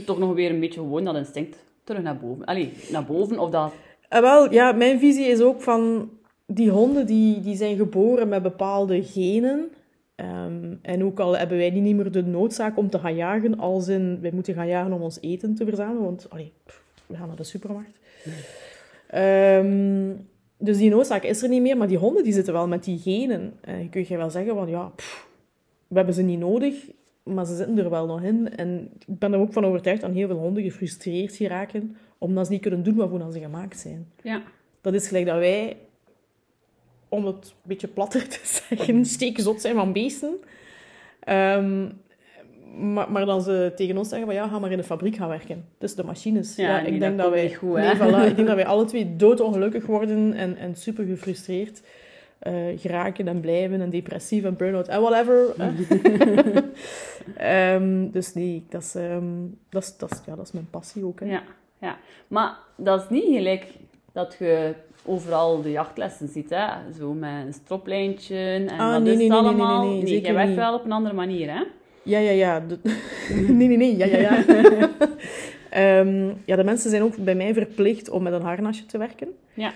toch 0.06 0.18
nog 0.18 0.34
weer 0.34 0.50
een 0.50 0.60
beetje 0.60 0.80
gewoon 0.80 1.04
dat 1.04 1.16
instinct 1.16 1.56
terug 1.84 2.02
naar 2.02 2.18
boven. 2.18 2.44
Allee, 2.44 2.72
naar 2.90 3.04
boven 3.04 3.38
of 3.38 3.50
dat... 3.50 3.72
En 4.08 4.22
wel, 4.22 4.52
ja, 4.52 4.72
mijn 4.72 4.98
visie 4.98 5.26
is 5.26 5.40
ook 5.40 5.62
van 5.62 6.10
die 6.46 6.70
honden 6.70 7.06
die, 7.06 7.40
die 7.40 7.56
zijn 7.56 7.76
geboren 7.76 8.28
met 8.28 8.42
bepaalde 8.42 9.02
genen. 9.02 9.70
Ehm, 10.14 10.74
en 10.82 11.04
ook 11.04 11.20
al 11.20 11.36
hebben 11.38 11.58
wij 11.58 11.70
niet 11.70 11.96
meer 11.96 12.10
de 12.10 12.22
noodzaak 12.22 12.76
om 12.76 12.90
te 12.90 12.98
gaan 12.98 13.14
jagen, 13.14 13.58
als 13.58 13.88
in 13.88 14.18
wij 14.20 14.30
moeten 14.32 14.54
gaan 14.54 14.68
jagen 14.68 14.92
om 14.92 15.02
ons 15.02 15.18
eten 15.20 15.54
te 15.54 15.64
verzamelen, 15.64 16.02
want 16.02 16.26
allee, 16.30 16.52
we 17.06 17.16
gaan 17.16 17.26
naar 17.26 17.36
de 17.36 17.44
supermarkt. 17.44 17.98
Ehm, 19.06 20.12
dus 20.58 20.76
die 20.76 20.90
noodzaak 20.90 21.22
is 21.22 21.42
er 21.42 21.48
niet 21.48 21.62
meer, 21.62 21.76
maar 21.76 21.88
die 21.88 21.98
honden 21.98 22.24
die 22.24 22.32
zitten 22.32 22.52
wel 22.52 22.68
met 22.68 22.84
die 22.84 22.98
genen. 22.98 23.52
En 23.60 23.82
je 23.82 23.88
kunt 23.88 24.08
je 24.08 24.16
wel 24.16 24.30
zeggen 24.30 24.54
van 24.54 24.68
ja, 24.68 24.92
we 25.86 25.96
hebben 25.96 26.14
ze 26.14 26.22
niet 26.22 26.38
nodig, 26.38 26.74
maar 27.26 27.46
ze 27.46 27.56
zitten 27.56 27.78
er 27.78 27.90
wel 27.90 28.06
nog 28.06 28.22
in. 28.22 28.56
En 28.56 28.90
ik 29.06 29.18
ben 29.18 29.32
er 29.32 29.38
ook 29.38 29.52
van 29.52 29.64
overtuigd 29.64 30.00
dat 30.00 30.12
heel 30.12 30.26
veel 30.26 30.38
honden 30.38 30.62
gefrustreerd 30.62 31.36
geraken 31.36 31.96
omdat 32.18 32.46
ze 32.46 32.52
niet 32.52 32.60
kunnen 32.60 32.82
doen 32.82 32.94
waarvoor 32.94 33.32
ze 33.32 33.40
gemaakt 33.40 33.78
zijn. 33.78 34.08
Ja. 34.22 34.42
Dat 34.80 34.94
is 34.94 35.06
gelijk 35.06 35.26
dat 35.26 35.38
wij, 35.38 35.76
om 37.08 37.26
het 37.26 37.44
een 37.44 37.52
beetje 37.62 37.88
platter 37.88 38.28
te 38.28 38.40
zeggen, 38.42 39.04
steekzot 39.16 39.60
zijn 39.60 39.74
van 39.74 39.92
beesten. 39.92 40.34
Ehm, 41.20 41.88
maar, 42.92 43.12
maar 43.12 43.26
dan 43.26 43.42
ze 43.42 43.72
tegen 43.76 43.96
ons 43.96 44.08
zeggen 44.08 44.26
van 44.26 44.36
ja, 44.36 44.48
ga 44.48 44.58
maar 44.58 44.70
in 44.70 44.76
de 44.76 44.84
fabriek 44.84 45.16
gaan 45.16 45.28
werken. 45.28 45.64
Dus 45.78 45.94
de 45.94 46.04
machines. 46.04 46.56
Ja, 46.56 46.80
nee, 46.80 46.92
ik 46.92 47.00
denk 47.00 47.18
dat 47.18 47.30
wij, 47.30 47.54
goed, 47.54 47.74
nee, 47.74 47.94
voilà, 47.94 48.28
ik 48.28 48.36
denk 48.36 48.46
dat 48.46 48.56
wij 48.56 48.66
alle 48.74 48.84
twee 48.84 49.16
doodongelukkig 49.16 49.86
worden 49.86 50.32
en, 50.32 50.56
en 50.56 50.74
super 50.74 51.04
gefrustreerd 51.04 51.82
eh, 52.38 52.52
geraken 52.76 53.28
en 53.28 53.40
blijven 53.40 53.80
en 53.80 53.90
depressief 53.90 54.44
en 54.44 54.56
burn-out 54.56 54.88
en 54.88 55.00
whatever. 55.00 55.54
hè. 55.56 55.70
Ehm, 57.36 58.10
dus 58.10 58.34
nee, 58.34 58.64
dat 58.68 58.82
is, 58.82 58.94
ehm, 58.94 59.24
dat, 59.68 59.82
is, 59.82 59.96
dat, 59.96 60.10
is, 60.10 60.20
ja, 60.26 60.36
dat 60.36 60.46
is 60.46 60.52
mijn 60.52 60.70
passie 60.70 61.04
ook. 61.04 61.20
Hè. 61.20 61.26
Ja, 61.26 61.42
ja. 61.80 61.96
Maar 62.28 62.56
dat 62.76 63.02
is 63.02 63.08
niet 63.08 63.24
gelijk 63.36 63.66
dat 64.12 64.36
je 64.38 64.74
overal 65.04 65.62
de 65.62 65.70
jachtlessen 65.70 66.28
ziet, 66.28 66.50
hè? 66.50 66.66
Zo 66.98 67.12
met 67.12 67.46
een 67.46 67.52
stroplijntje 67.52 68.36
en 68.36 68.68
Ah, 68.68 68.92
dat 68.92 69.02
nee, 69.02 69.12
is 69.12 69.18
nee, 69.18 69.28
nee, 69.28 69.40
nee, 69.40 69.52
nee, 69.52 69.62
allemaal. 69.64 69.86
nee, 70.02 70.22
je 70.26 70.32
werkt 70.32 70.54
wel 70.54 70.74
op 70.74 70.84
een 70.84 70.92
andere 70.92 71.14
manier, 71.14 71.50
hè? 71.52 71.62
Ja, 72.02 72.18
ja, 72.18 72.30
ja. 72.30 72.60
De- 72.60 72.78
nee, 73.52 73.66
nee, 73.68 73.76
nee. 73.76 73.96
Ja, 73.96 74.06
ja, 74.06 74.18
ja. 74.20 74.44
Ehm, 75.70 76.32
ja, 76.44 76.56
de 76.56 76.64
mensen 76.64 76.90
zijn 76.90 77.02
ook 77.02 77.16
bij 77.16 77.34
mij 77.34 77.54
verplicht 77.54 78.08
om 78.08 78.22
met 78.22 78.32
een 78.32 78.42
harnasje 78.42 78.86
te 78.86 78.98
werken. 78.98 79.28
Ja. 79.54 79.72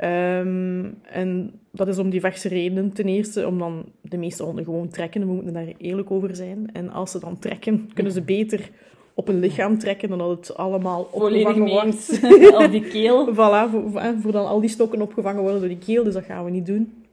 Ehm, 0.00 0.84
en 1.02 1.60
dat 1.70 1.88
is 1.88 1.98
om 1.98 2.10
diverse 2.10 2.48
redenen. 2.48 2.92
Ten 2.92 3.06
eerste 3.06 3.46
om 3.46 3.58
dan 3.58 3.84
de 4.00 4.16
meeste 4.16 4.42
honden 4.42 4.64
gewoon 4.64 4.88
trekken. 4.88 5.20
We 5.20 5.32
moeten 5.32 5.52
daar 5.52 5.72
eerlijk 5.78 6.10
over 6.10 6.36
zijn. 6.36 6.70
En 6.72 6.90
als 6.90 7.10
ze 7.10 7.18
dan 7.18 7.38
trekken, 7.38 7.90
kunnen 7.94 8.12
ze 8.12 8.22
beter 8.22 8.70
op 9.14 9.28
een 9.28 9.40
lichaam 9.40 9.78
trekken 9.78 10.08
dan 10.08 10.18
dat 10.18 10.30
het 10.30 10.56
allemaal 10.56 11.08
Volledig 11.12 11.48
opgevangen 11.48 11.72
wordt. 11.72 12.64
op 12.64 12.70
die 12.80 12.88
keel. 12.88 13.28
Voilà, 13.34 13.70
voor, 13.70 13.90
voor, 13.90 14.02
voor 14.20 14.32
dan 14.32 14.46
al 14.46 14.60
die 14.60 14.70
stokken 14.70 15.02
opgevangen 15.02 15.42
worden 15.42 15.60
door 15.60 15.68
die 15.68 15.78
keel. 15.78 16.04
Dus 16.04 16.14
dat 16.14 16.24
gaan 16.24 16.44
we 16.44 16.50
niet 16.50 16.66
doen. 16.66 17.04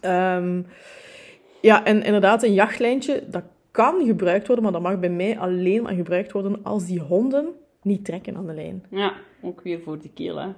Ehm, 0.00 0.62
ja, 1.60 1.84
en 1.84 2.02
inderdaad, 2.02 2.42
een 2.42 2.54
jachtlijntje, 2.54 3.22
dat 3.30 3.42
kan 3.70 4.06
gebruikt 4.06 4.46
worden, 4.46 4.64
maar 4.64 4.72
dat 4.72 4.82
mag 4.82 5.00
bij 5.00 5.10
mij 5.10 5.38
alleen 5.38 5.82
maar 5.82 5.94
gebruikt 5.94 6.32
worden 6.32 6.58
als 6.62 6.86
die 6.86 7.00
honden 7.00 7.46
niet 7.86 8.04
trekken 8.04 8.36
aan 8.36 8.46
de 8.46 8.54
lijn. 8.54 8.84
Ja, 8.90 9.12
ook 9.40 9.60
weer 9.60 9.80
voor 9.80 9.98
die 9.98 10.10
keel, 10.14 10.36
hè? 10.36 10.48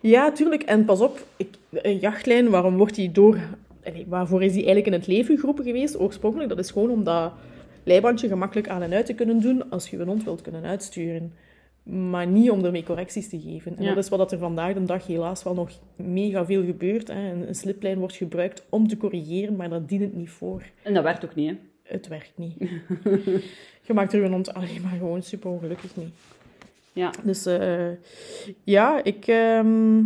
Ja, 0.00 0.32
tuurlijk. 0.32 0.62
En 0.62 0.84
pas 0.84 1.00
op, 1.00 1.26
ik, 1.36 1.48
een 1.70 1.98
jachtlijn, 1.98 2.50
waarom 2.50 2.76
wordt 2.76 2.94
die 2.94 3.12
door... 3.12 3.38
allee, 3.84 4.04
waarvoor 4.08 4.42
is 4.42 4.52
die 4.52 4.64
eigenlijk 4.64 4.86
in 4.86 5.00
het 5.00 5.06
leven 5.06 5.38
geroepen 5.38 5.64
geweest, 5.64 6.00
oorspronkelijk? 6.00 6.48
Dat 6.48 6.58
is 6.58 6.70
gewoon 6.70 6.90
om 6.90 7.04
dat 7.04 7.32
leibandje 7.84 8.28
gemakkelijk 8.28 8.68
aan 8.68 8.82
en 8.82 8.92
uit 8.92 9.06
te 9.06 9.14
kunnen 9.14 9.40
doen 9.40 9.70
als 9.70 9.90
je 9.90 9.98
een 9.98 10.08
hond 10.08 10.24
wilt 10.24 10.42
kunnen 10.42 10.64
uitsturen. 10.64 11.32
Maar 11.82 12.26
niet 12.26 12.50
om 12.50 12.64
ermee 12.64 12.82
correcties 12.84 13.28
te 13.28 13.40
geven. 13.40 13.76
En 13.76 13.82
Ja. 13.82 13.94
dat 13.94 14.04
is 14.04 14.10
wat 14.10 14.32
er 14.32 14.38
vandaag 14.38 14.74
de 14.74 14.82
dag 14.84 15.06
helaas 15.06 15.42
wel 15.42 15.54
nog 15.54 15.70
mega 15.96 16.44
veel 16.44 16.64
gebeurt. 16.64 17.08
Hè. 17.08 17.30
Een, 17.32 17.48
een 17.48 17.54
sliplijn 17.54 17.98
wordt 17.98 18.14
gebruikt 18.16 18.64
om 18.68 18.88
te 18.88 18.96
corrigeren, 18.96 19.56
maar 19.56 19.68
dat 19.68 19.88
dient 19.88 20.00
het 20.02 20.14
niet 20.14 20.30
voor. 20.30 20.62
En 20.82 20.94
dat 20.94 21.02
werkt 21.02 21.24
ook 21.24 21.34
niet, 21.34 21.50
hè? 21.50 21.56
Het 21.82 22.08
werkt 22.08 22.32
niet. 22.36 22.54
je 23.86 23.92
maakt 23.94 24.12
er 24.12 24.24
een 24.24 24.32
hond 24.32 24.54
alleen 24.54 24.80
maar 24.82 24.96
gewoon 24.98 25.22
super 25.22 25.50
ongelukkig 25.50 25.96
mee. 25.96 26.08
Ja. 26.94 27.10
Dus 27.22 27.46
eh, 27.46 27.90
ja, 28.64 29.04
ik, 29.04 29.26
ehm, 29.26 30.02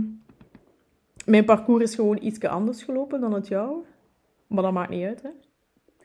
mijn 1.24 1.44
parcours 1.44 1.83
is 1.83 1.94
gewoon 1.94 2.18
iets 2.22 2.40
anders 2.40 2.83
gelopen 2.83 3.20
dan 3.20 3.33
het 3.33 3.48
jouw. 3.48 3.85
Maar 4.46 4.62
dat 4.62 4.72
maakt 4.72 4.90
niet 4.90 5.05
uit, 5.05 5.22
hè? 5.22 5.29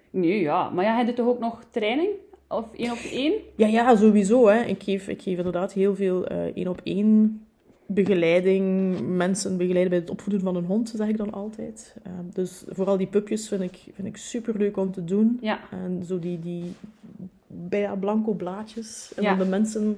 Nee, 0.10 0.40
ja. 0.40 0.70
Maar 0.70 0.86
ja, 0.86 0.96
hij 0.96 1.06
doet 1.06 1.16
toch 1.16 1.28
ook 1.28 1.40
nog 1.40 1.64
training? 1.70 2.10
Of 2.48 2.74
één 2.74 2.92
op 2.92 2.98
één? 3.12 3.34
Ja, 3.56 3.68
ja, 3.68 3.96
sowieso. 3.96 4.48
Hè. 4.48 4.64
Ik, 4.64 4.84
geef, 4.84 5.08
ik 5.08 5.22
geef 5.22 5.38
inderdaad 5.38 5.74
heel 5.74 5.96
veel 5.96 6.28
eh, 6.28 6.56
één-op-één 6.56 7.42
begeleiding. 7.86 9.00
Mensen 9.02 9.58
begeleiden 9.58 9.90
bij 9.90 10.00
het 10.00 10.10
opvoeden 10.10 10.42
van 10.42 10.56
een 10.56 10.66
hond, 10.66 10.94
zeg 10.96 11.08
ik 11.08 11.18
dan 11.18 11.32
altijd. 11.34 11.96
Eh, 12.04 12.12
dus 12.34 12.64
vooral 12.68 12.98
die 12.98 13.08
pupjes 13.08 13.48
vind 13.48 13.62
ik, 13.62 13.84
vind 13.94 14.08
ik 14.08 14.18
super 14.18 14.58
leuk 14.58 14.78
om 14.78 14.92
te 14.92 15.04
doen. 15.04 15.38
Ja. 15.42 15.60
En 15.72 16.04
zo 16.06 16.20
die, 16.20 16.40
die 16.40 16.64
bijna 17.70 17.96
blanco 17.96 18.32
blaadjes. 18.34 19.12
En 19.16 19.24
Ja. 19.24 19.30
dan 19.30 19.40
de 19.46 19.50
mensen 19.50 19.98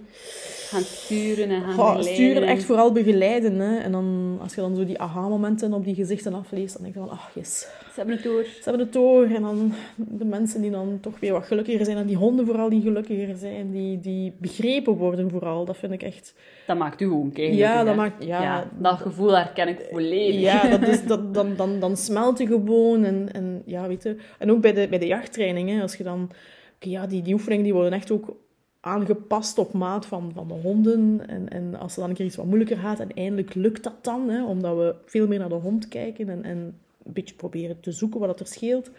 Gaan 0.70 0.82
sturen 0.82 1.50
en 1.50 1.62
gaan 1.62 1.74
Goh, 1.74 1.96
begeleiden. 1.96 2.13
sturen, 2.13 2.44
echt 2.48 2.63
vooral 2.63 2.91
begeleiden. 2.91 3.60
Hè. 3.60 3.78
En 3.78 3.91
dan, 3.91 4.38
als 4.41 4.56
je 4.56 4.62
dan 4.62 4.76
zo 4.76 4.86
die 4.86 5.00
aha-momenten 5.00 5.74
op 5.74 5.86
die 5.86 5.96
gezichten 5.96 6.34
afleest, 6.34 6.74
dan 6.74 6.82
denk 6.84 6.94
je 6.94 7.00
van, 7.00 7.10
ach 7.10 7.32
yes, 7.34 7.60
Ze 7.60 7.68
hebben 7.96 8.15
het 8.15 8.24
door. 8.24 8.44
ze 8.44 8.62
hebben 8.63 8.82
het 8.84 8.94
door. 8.94 9.24
En 9.26 9.41
dan 9.41 9.74
de 9.96 10.26
mensen 10.26 10.62
die 10.62 10.72
dan 10.72 10.98
toch 11.02 11.20
weer 11.20 11.32
wat 11.34 11.46
gelukkiger 11.46 11.86
zijn. 11.86 11.98
En 11.98 12.06
die 12.06 12.15
honden 12.15 12.46
vooral 12.46 12.70
die 12.70 12.82
gelukkiger 12.82 13.36
zijn. 13.38 13.72
Die, 13.72 14.00
die 14.00 14.34
begrepen 14.38 14.94
worden 14.94 15.30
vooral. 15.30 15.65
Dat 15.65 15.78
vind 15.78 15.91
ik 15.91 16.04
echt... 16.04 16.34
Dat 16.68 16.78
maakt 16.78 17.02
u 17.02 17.06
ook 17.06 17.38
eigenlijk. 17.38 17.54
Ja, 17.54 17.78
hè? 17.78 17.86
dat 17.86 17.96
maakt... 17.96 18.24
Ja, 18.24 18.70
dat 18.80 18.98
gevoel 18.98 19.38
herken 19.38 19.68
ik 19.68 19.88
volledig. 19.91 20.41
ja, 20.41 20.68
dat 20.78 20.88
is, 20.88 21.06
dat, 21.13 21.34
dan, 21.34 21.56
dan, 21.56 21.80
dan 21.80 21.98
smelt 21.98 22.38
je 22.38 22.48
gewoon. 22.48 23.04
En, 23.04 23.30
en, 23.32 23.62
ja, 23.65 23.88
weet 23.88 24.04
je. 24.04 24.15
en 24.39 24.52
ook 24.52 24.62
bij 24.62 24.74
de, 24.74 24.88
bij 24.88 25.00
de 25.00 25.08
jachttraining, 25.08 25.70
hè, 25.70 25.82
als 25.82 25.96
je 25.96 26.04
dan... 26.04 26.30
ja, 26.91 27.08
die, 27.08 27.21
die 27.21 27.34
oefeningen 27.34 27.63
die 27.63 27.74
worden 27.74 27.91
echt 27.93 28.12
ook 28.12 28.36
aangepast 28.80 29.58
op 29.58 29.74
maat 29.74 30.06
van, 30.06 30.32
van 30.36 30.48
de 30.48 30.54
honden. 30.54 31.28
En, 31.28 31.50
en 31.50 31.76
als 31.80 31.93
er 31.95 32.00
dan 32.00 32.10
een 32.10 32.15
keer 32.15 32.26
iets 32.26 32.36
wat 32.36 32.45
moeilijker 32.45 32.78
gaat, 32.78 33.00
en 33.00 33.13
eindelijk 33.13 33.54
lukt 33.54 33.84
dat 33.84 33.93
dan, 34.04 34.30
hè, 34.30 34.43
omdat 34.45 34.78
we 34.78 34.95
veel 35.06 35.28
meer 35.28 35.39
naar 35.39 35.50
de 35.50 35.56
hond 35.56 35.88
kijken 35.88 36.30
en, 36.30 36.43
en 36.43 36.58
een 37.06 37.13
beetje 37.13 37.36
proberen 37.36 37.80
te 37.80 37.91
zoeken 37.91 38.19
wat 38.19 38.39
er 38.39 38.48
scheelt. 38.48 38.91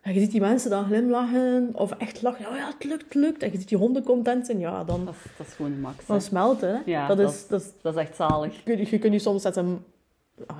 En 0.00 0.14
je 0.14 0.20
ziet 0.20 0.30
die 0.30 0.40
mensen 0.40 0.70
dan 0.70 0.84
glimlachen 0.84 1.70
of 1.74 1.90
echt 1.92 2.22
lachen. 2.22 2.46
Oh 2.48 2.56
ja, 2.56 2.66
het 2.66 2.84
lukt, 2.84 3.04
het 3.04 3.14
lukt. 3.14 3.42
En 3.42 3.52
je 3.52 3.58
ziet 3.58 3.68
die 3.68 3.78
honden 3.78 4.02
content 4.02 4.46
zijn. 4.46 4.58
Ja, 4.58 4.84
dan, 4.84 5.04
Dat, 5.04 5.14
is, 5.24 5.30
dat 5.38 5.46
is 5.46 5.52
gewoon 5.52 5.80
max. 5.80 6.06
dan 6.06 6.20
smelt 6.20 6.60
het. 6.60 6.70
Hè. 6.70 6.78
Ja, 6.90 7.06
dat, 7.08 7.16
dat 7.16 7.30
is, 7.30 7.46
dat 7.48 7.60
is, 7.60 7.68
Dat 7.82 7.94
is 7.94 8.00
echt 8.00 8.16
zalig. 8.16 8.56
je, 8.56 8.62
kunt- 8.62 8.88
je 8.88 8.98
kunt 8.98 9.12
je 9.12 9.18
soms 9.18 9.42
zetten 9.42 9.84
ah, 10.46 10.56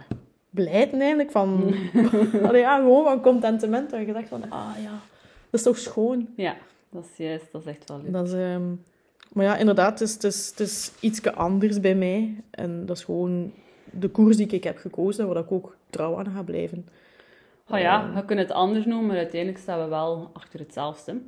blijten 0.50 1.00
eigenlijk. 1.00 1.30
Van, 1.30 1.74
allee, 2.46 2.60
ja, 2.60 2.76
gewoon 2.76 3.04
van 3.04 3.20
contentement. 3.20 3.90
Dat 3.90 4.06
je 4.06 4.12
dacht 4.12 4.28
van, 4.28 4.50
ah 4.50 4.68
ja, 4.82 4.90
dat 5.52 5.60
is 5.60 5.62
toch 5.62 5.78
schoon. 5.78 6.28
Ja, 6.36 6.56
dat 6.90 7.04
is 7.12 7.16
juist. 7.26 7.52
Dat 7.52 7.60
is 7.60 7.66
echt 7.66 7.88
wel 7.88 8.00
leuk. 8.02 8.12
Dat 8.12 8.26
is, 8.26 8.32
ehm, 8.32 8.62
maar 9.32 9.44
ja, 9.44 9.56
inderdaad, 9.56 9.98
het 9.98 10.08
is, 10.08 10.14
het 10.14 10.24
is, 10.24 10.50
het 10.50 10.60
is 10.60 10.92
iets 11.00 11.32
anders 11.32 11.80
bij 11.80 11.94
mij. 11.94 12.34
En 12.50 12.86
dat 12.86 12.96
is 12.96 13.04
gewoon 13.04 13.52
de 13.90 14.08
koers 14.08 14.36
die 14.36 14.46
ik 14.46 14.64
heb 14.64 14.78
gekozen, 14.78 15.28
waar 15.28 15.36
ik 15.36 15.52
ook 15.52 15.76
trouw 15.90 16.18
aan 16.18 16.32
ga 16.34 16.42
blijven. 16.42 16.88
Oh 17.70 17.78
ja, 17.78 18.12
we 18.14 18.24
kunnen 18.24 18.44
het 18.44 18.54
anders 18.54 18.84
noemen, 18.84 19.06
maar 19.06 19.16
uiteindelijk 19.16 19.62
staan 19.62 19.82
we 19.82 19.88
wel 19.88 20.30
achter 20.32 20.58
hetzelfde. 20.58 21.20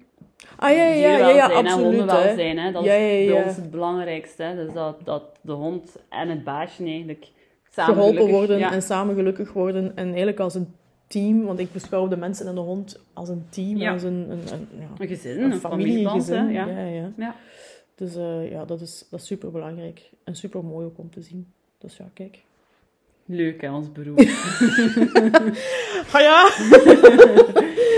Ah 0.56 0.70
ja, 0.70 0.84
ja, 0.84 0.92
ja, 0.94 1.16
ja, 1.16 1.28
ja 1.28 1.44
absoluut. 1.44 1.66
En 1.66 1.82
hondenwelzijn, 1.82 2.58
hè. 2.58 2.72
dat 2.72 2.84
is 2.84 2.88
bij 2.88 3.44
ons 3.44 3.56
het 3.56 3.70
belangrijkste. 3.70 4.52
Dus 4.56 4.72
dat, 4.72 4.96
dat 5.04 5.22
de 5.40 5.52
hond 5.52 5.96
en 6.08 6.28
het 6.28 6.44
baasje 6.44 6.84
eigenlijk 6.84 7.26
samen 7.70 7.94
Geholpen 7.94 8.16
gelukkig- 8.16 8.38
worden 8.38 8.72
en 8.72 8.82
samen 8.82 9.14
gelukkig 9.14 9.52
worden. 9.52 9.92
En 9.96 10.06
eigenlijk 10.06 10.40
als 10.40 10.54
een 10.54 10.74
team, 11.06 11.44
want 11.44 11.58
ik 11.58 11.72
beschouw 11.72 12.08
de 12.08 12.16
mensen 12.16 12.46
en 12.46 12.54
de 12.54 12.60
hond 12.60 13.00
als 13.12 13.28
een 13.28 13.44
team, 13.48 13.76
Ja. 13.76 13.92
als 13.92 14.02
een, 14.02 14.26
een, 14.30 14.40
een, 14.52 14.68
ja, 14.78 14.86
Een 14.98 15.08
gezin, 15.08 15.40
een 15.42 15.58
familie, 15.58 16.08
gezin. 16.08 16.50
Ja. 16.50 16.66
Ja, 16.66 16.84
ja. 16.86 17.12
Ja. 17.16 17.34
Dus 17.94 18.16
eh, 18.16 18.50
ja, 18.50 18.64
dat 18.64 18.80
is, 18.80 19.06
dat 19.10 19.20
is 19.20 19.26
super 19.26 19.50
belangrijk. 19.50 20.10
En 20.24 20.36
super 20.36 20.64
mooi 20.64 20.86
ook 20.86 20.98
om 20.98 21.10
te 21.10 21.22
zien. 21.22 21.46
Dus 21.78 21.96
ja, 21.96 22.04
kijk. 22.14 22.42
Leuk, 23.26 23.60
hè, 23.60 23.72
ons 23.72 23.92
beroep. 23.92 24.18
Ah 26.12 26.20
ja! 26.20 26.46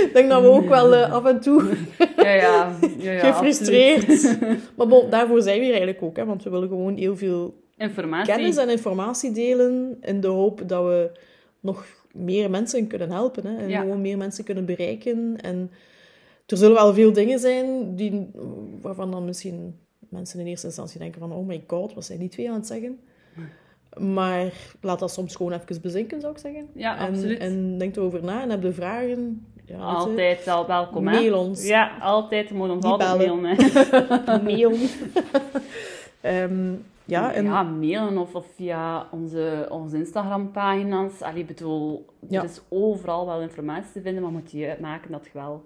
Ik 0.07 0.11
denk 0.12 0.29
dat 0.31 0.42
we 0.42 0.49
ook 0.49 0.69
wel 0.69 0.95
eh, 0.95 1.12
af 1.12 1.25
en 1.25 1.40
toe 1.40 1.62
ja, 2.16 2.31
ja, 2.33 2.77
ja, 2.99 3.12
ja 3.12 3.19
gefrustreerd. 3.33 4.09
absoluut. 4.09 4.71
maar 4.77 4.87
bon, 4.87 5.11
daarvoor 5.11 5.42
zijn 5.42 5.55
we 5.59 5.64
hier 5.64 5.75
eigenlijk 5.75 6.03
ook, 6.03 6.16
hè, 6.16 6.25
want 6.25 6.42
we 6.42 6.51
willen 6.51 6.69
gewoon 6.69 6.97
heel 6.97 7.16
veel 7.16 7.55
Informatie. 7.77 8.35
kennis 8.35 8.57
en 8.57 8.69
informatie 8.69 9.33
delen 9.33 9.97
in 10.01 10.21
de 10.21 10.27
hoop 10.29 10.62
dat 10.69 10.85
we 10.85 11.11
nog 11.61 11.87
meer 12.18 12.50
mensen 12.50 12.87
kunnen 12.87 13.11
helpen. 13.11 13.46
Hè, 13.46 13.57
en 13.57 13.68
Ja. 13.68 13.81
gewoon 13.81 14.00
meer 14.00 14.16
mensen 14.16 14.44
kunnen 14.44 14.64
bereiken. 14.64 15.37
En 15.40 15.70
er 16.46 16.57
zullen 16.57 16.74
wel 16.76 16.94
veel 16.94 17.12
dingen 17.12 17.38
zijn 17.38 17.96
die, 17.96 18.31
waarvan 18.81 19.11
dan 19.11 19.24
misschien 19.24 19.79
mensen 19.98 20.40
in 20.40 20.46
eerste 20.46 20.66
instantie 20.66 20.98
denken 20.98 21.20
van 21.20 21.33
oh 21.33 21.46
my 21.46 21.64
god, 21.66 21.94
wat 21.94 22.05
zijn 22.05 22.18
die 22.18 22.29
twee 22.29 22.48
aan 22.48 22.55
het 22.57 22.66
zeggen? 22.66 22.98
Maar 24.00 24.52
laat 24.81 24.98
dat 24.98 25.11
soms 25.12 25.37
gewoon 25.37 25.52
even 25.52 25.81
bezinken, 25.81 26.20
zou 26.20 26.33
ik 26.33 26.38
zeggen. 26.38 26.68
Ja, 26.74 26.98
en, 26.98 27.09
absoluut. 27.12 27.38
En 27.38 27.79
denk 27.79 27.96
erover 27.96 28.24
na 28.24 28.42
en 28.42 28.50
heb 28.50 28.62
de 28.62 28.72
vragen. 28.72 29.46
Ja, 29.64 29.76
je, 29.76 29.83
Altijd 29.83 30.44
wel 30.44 30.66
welkom, 30.66 31.07
hè. 31.07 31.14
Mail 31.14 31.38
ons. 31.38 31.66
Ja, 31.66 31.96
altijd. 32.00 32.48
Je 32.48 32.55
moet 32.55 32.70
ons 32.70 32.85
altijd 32.85 33.16
mailen, 33.16 33.44
hè. 33.44 34.42
mail. 34.52 34.72
Ehm, 36.20 36.72
ja, 37.07 37.33
en 37.33 37.45
Ja, 37.45 37.62
mailen 37.62 38.19
of, 38.19 38.35
of 38.35 38.47
via 38.55 39.09
onze, 39.11 39.66
onze 39.71 39.97
Instagram-pagina's. 39.97 41.23
Allee, 41.23 41.40
ik 41.40 41.47
bedoel, 41.47 42.07
Ja. 42.29 42.38
er 42.38 42.45
is 42.49 42.61
overal 42.69 43.27
wel 43.27 43.40
informatie 43.40 43.92
te 43.92 44.01
vinden, 44.01 44.23
maar 44.23 44.33
moet 44.33 44.51
je 44.51 44.69
uitmaken 44.69 45.11
dat 45.12 45.25
je 45.25 45.31
wel 45.33 45.64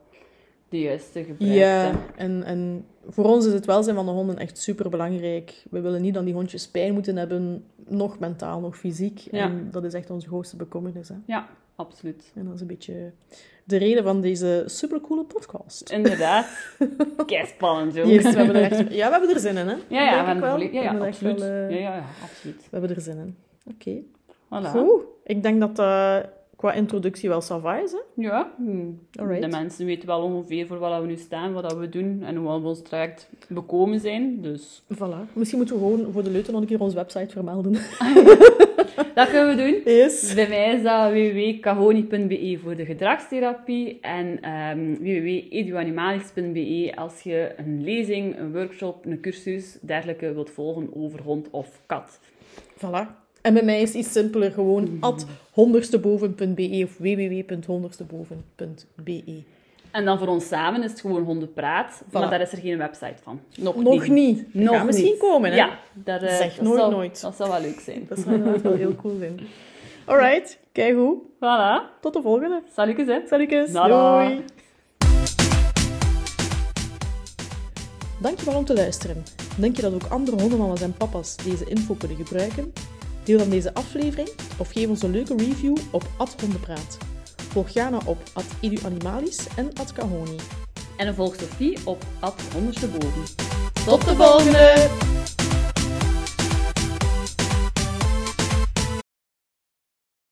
de 0.69 0.81
juiste 0.81 1.25
gebruikt. 1.25 1.55
Ja, 1.55 1.93
en, 2.17 2.43
en 2.43 2.85
voor 3.09 3.25
ons 3.25 3.47
is 3.47 3.53
het 3.53 3.67
welzijn 3.67 3.97
van 3.97 4.07
de 4.07 4.13
honden 4.13 4.39
echt 4.39 4.59
super 4.59 4.91
belangrijk. 4.91 5.65
We 5.71 5.81
willen 5.81 6.03
niet 6.03 6.15
dat 6.15 6.25
die 6.25 6.35
hondjes 6.35 6.69
pijn 6.69 6.93
moeten 6.93 7.17
hebben, 7.17 7.65
nog 7.89 8.19
mentaal, 8.19 8.61
nog 8.61 8.77
fysiek. 8.77 9.19
Ja. 9.19 9.45
En 9.45 9.69
dat 9.71 9.85
is 9.85 9.95
echt 9.95 10.11
onze 10.11 10.27
grootste 10.29 10.57
bekommernis. 10.57 11.09
Hè? 11.09 11.15
Ja, 11.27 11.49
absoluut. 11.77 12.33
En 12.35 12.45
dat 12.45 12.55
is 12.55 12.61
een 12.61 12.67
beetje 12.67 13.13
de 13.71 13.77
reden 13.77 14.05
van 14.05 14.21
deze 14.21 14.63
supercoole 14.67 15.25
podcast. 15.25 15.91
Inderdaad. 15.91 16.47
Kei 17.27 17.47
spannend, 17.47 17.95
joh. 17.95 18.07
Yes, 18.07 18.23
we 18.23 18.29
hebben 18.31 18.55
er 18.57 18.63
echt, 18.63 18.79
ja, 18.95 19.07
we 19.07 19.13
hebben 19.13 19.35
er 19.35 19.41
zin 19.41 19.57
in, 19.57 19.69
hè? 19.69 19.75
Ja, 19.89 20.03
ja, 20.03 20.35
we 20.35 20.41
wel. 20.41 20.61
ja, 20.61 20.69
We 20.71 20.99
ja, 20.99 21.07
absoluut. 21.07 21.41
wel, 21.41 21.49
eh, 21.49 21.71
ja, 21.71 21.95
ja, 21.95 22.05
absoluut. 22.23 22.57
We 22.57 22.79
hebben 22.79 22.97
er 22.97 23.01
zin 23.03 23.17
in. 23.19 23.37
Oké. 23.75 24.01
Voilà. 24.45 24.71
Goed. 24.71 25.03
Ik 25.25 25.43
denk 25.43 25.61
dat 25.61 25.77
dat 25.77 26.29
qua 26.57 26.73
introductie 26.73 27.29
wel 27.29 27.41
sava 27.41 27.79
is, 27.79 27.93
hè? 27.93 27.99
Ja, 28.15 28.53
hm. 28.57 29.21
Alright. 29.21 29.43
de 29.43 29.49
mensen 29.49 29.87
weten 29.87 30.07
wel 30.07 30.23
ongeveer 30.23 30.67
voor 30.67 30.79
wat 30.79 31.01
we 31.01 31.07
nu 31.07 31.17
staan, 31.17 31.53
wat 31.53 31.73
we 31.77 31.89
doen 31.89 32.23
en 32.23 32.37
hoe 32.37 32.61
we 32.61 32.69
ons 32.69 32.83
traject 32.83 33.29
bekomen 33.49 34.01
zijn. 34.01 34.41
Dus 34.43 34.83
Voilà. 34.95 35.33
Misschien 35.33 35.59
moeten 35.59 35.77
we 35.77 35.83
gewoon 35.83 36.13
voor 36.13 36.23
de 36.23 36.31
leuten 36.31 36.53
nog 36.53 36.61
een 36.63 36.69
keer 36.69 36.81
onze 36.81 36.97
website 36.97 37.33
vermelden. 37.33 37.73
dat 39.15 39.31
kunnen 39.31 39.57
we 39.57 39.63
doen. 39.63 39.81
Yes. 39.95 40.35
Bij 40.35 40.49
mij 40.49 40.75
is 40.75 40.83
dat 40.83 41.13
www.cahoni.be 41.13 42.59
voor 42.63 42.77
de 42.77 42.85
gedragstherapie 42.85 43.99
en 44.01 44.39
www.eduanimalis.be 44.99 46.93
als 46.95 47.21
je 47.21 47.53
een 47.57 47.85
lezing, 47.85 48.39
een 48.39 48.53
workshop, 48.53 49.07
een 49.07 49.21
cursus, 49.21 49.79
dergelijke 49.81 50.35
wilt 50.35 50.51
volgen 50.51 50.89
over 50.95 51.23
hond 51.23 51.51
of 51.51 51.81
kat. 51.87 52.21
Voilà. 52.77 53.07
En 53.43 53.55
bij 53.55 53.63
mij 53.63 53.83
is 53.83 53.95
iets 53.95 54.13
simpeler, 54.13 54.53
gewoon 54.53 54.97
at 55.01 55.27
honderdsteboven.be 55.51 56.81
of 56.85 56.99
www.honderdsteboven.be. 56.99 59.43
En 59.91 60.05
dan 60.05 60.19
voor 60.19 60.29
ons 60.29 60.49
samen 60.49 60.83
is 60.83 60.91
het 60.91 61.01
gewoon 61.01 61.23
hondenpraat, 61.23 62.03
maar 62.13 62.31
daar 62.31 62.41
is 62.41 62.53
er 62.53 62.59
geen 62.59 62.79
website 62.79 63.15
van. 63.23 63.41
Nog, 63.57 63.77
Nog 63.77 64.09
niet. 64.09 64.55
Nog 64.55 64.77
Gaat 64.77 64.87
misschien 64.87 65.07
niet. 65.11 65.19
komen, 65.19 65.51
hè? 65.51 65.57
Ja, 65.57 65.79
daar, 65.93 66.23
eh, 66.23 66.37
Zeg 66.37 66.55
dat 66.55 66.65
nooit 66.65 66.79
zou, 66.79 66.93
nooit. 66.93 67.21
Dat 67.21 67.37
zou 67.37 67.51
wel 67.51 67.61
leuk 67.61 67.81
zijn. 67.81 68.07
Dat 68.09 68.19
zou 68.19 68.43
wel 68.63 68.75
heel 68.75 68.95
cool 68.95 69.17
zijn. 69.19 69.41
Alright, 70.07 70.59
kijk 70.73 70.95
hoe. 70.95 71.19
Voilà. 71.37 72.01
Tot 72.01 72.13
de 72.13 72.23
volgende. 72.23 72.63
Salutjes, 72.75 73.07
hè. 73.07 73.21
Salutjes. 73.27 73.73
Dada. 73.73 74.25
Doei. 74.25 74.45
Dankjewel 78.21 78.55
om 78.59 78.65
te 78.65 78.75
luisteren. 78.75 79.23
Denk 79.57 79.77
je 79.77 79.83
dat 79.83 79.95
ook 79.95 80.07
andere 80.11 80.41
hondenmama's 80.41 80.81
en 80.83 80.93
papa's 80.93 81.37
deze 81.37 81.65
info 81.65 81.95
kunnen 81.95 82.17
gebruiken? 82.17 82.73
Deel 83.25 83.39
dan 83.39 83.51
deze 83.51 83.75
aflevering 83.75 84.29
of 84.59 84.71
geef 84.71 84.89
ons 84.89 85.03
een 85.03 85.11
leuke 85.11 85.37
review 85.37 85.77
op 85.91 86.03
@hondenpraat. 86.41 86.99
Volg 87.51 87.69
Jana 87.69 87.99
op 88.05 88.19
@eduanimalis 88.61 89.47
en 89.57 89.73
@kahoni. 89.95 90.37
En 90.97 91.15
volg 91.15 91.35
Sophie 91.35 91.79
op 91.85 92.05
at 92.21 92.43
ondersteboven. 92.57 93.23
Tot 93.85 94.05
de 94.05 94.15
volgende! 94.17 95.10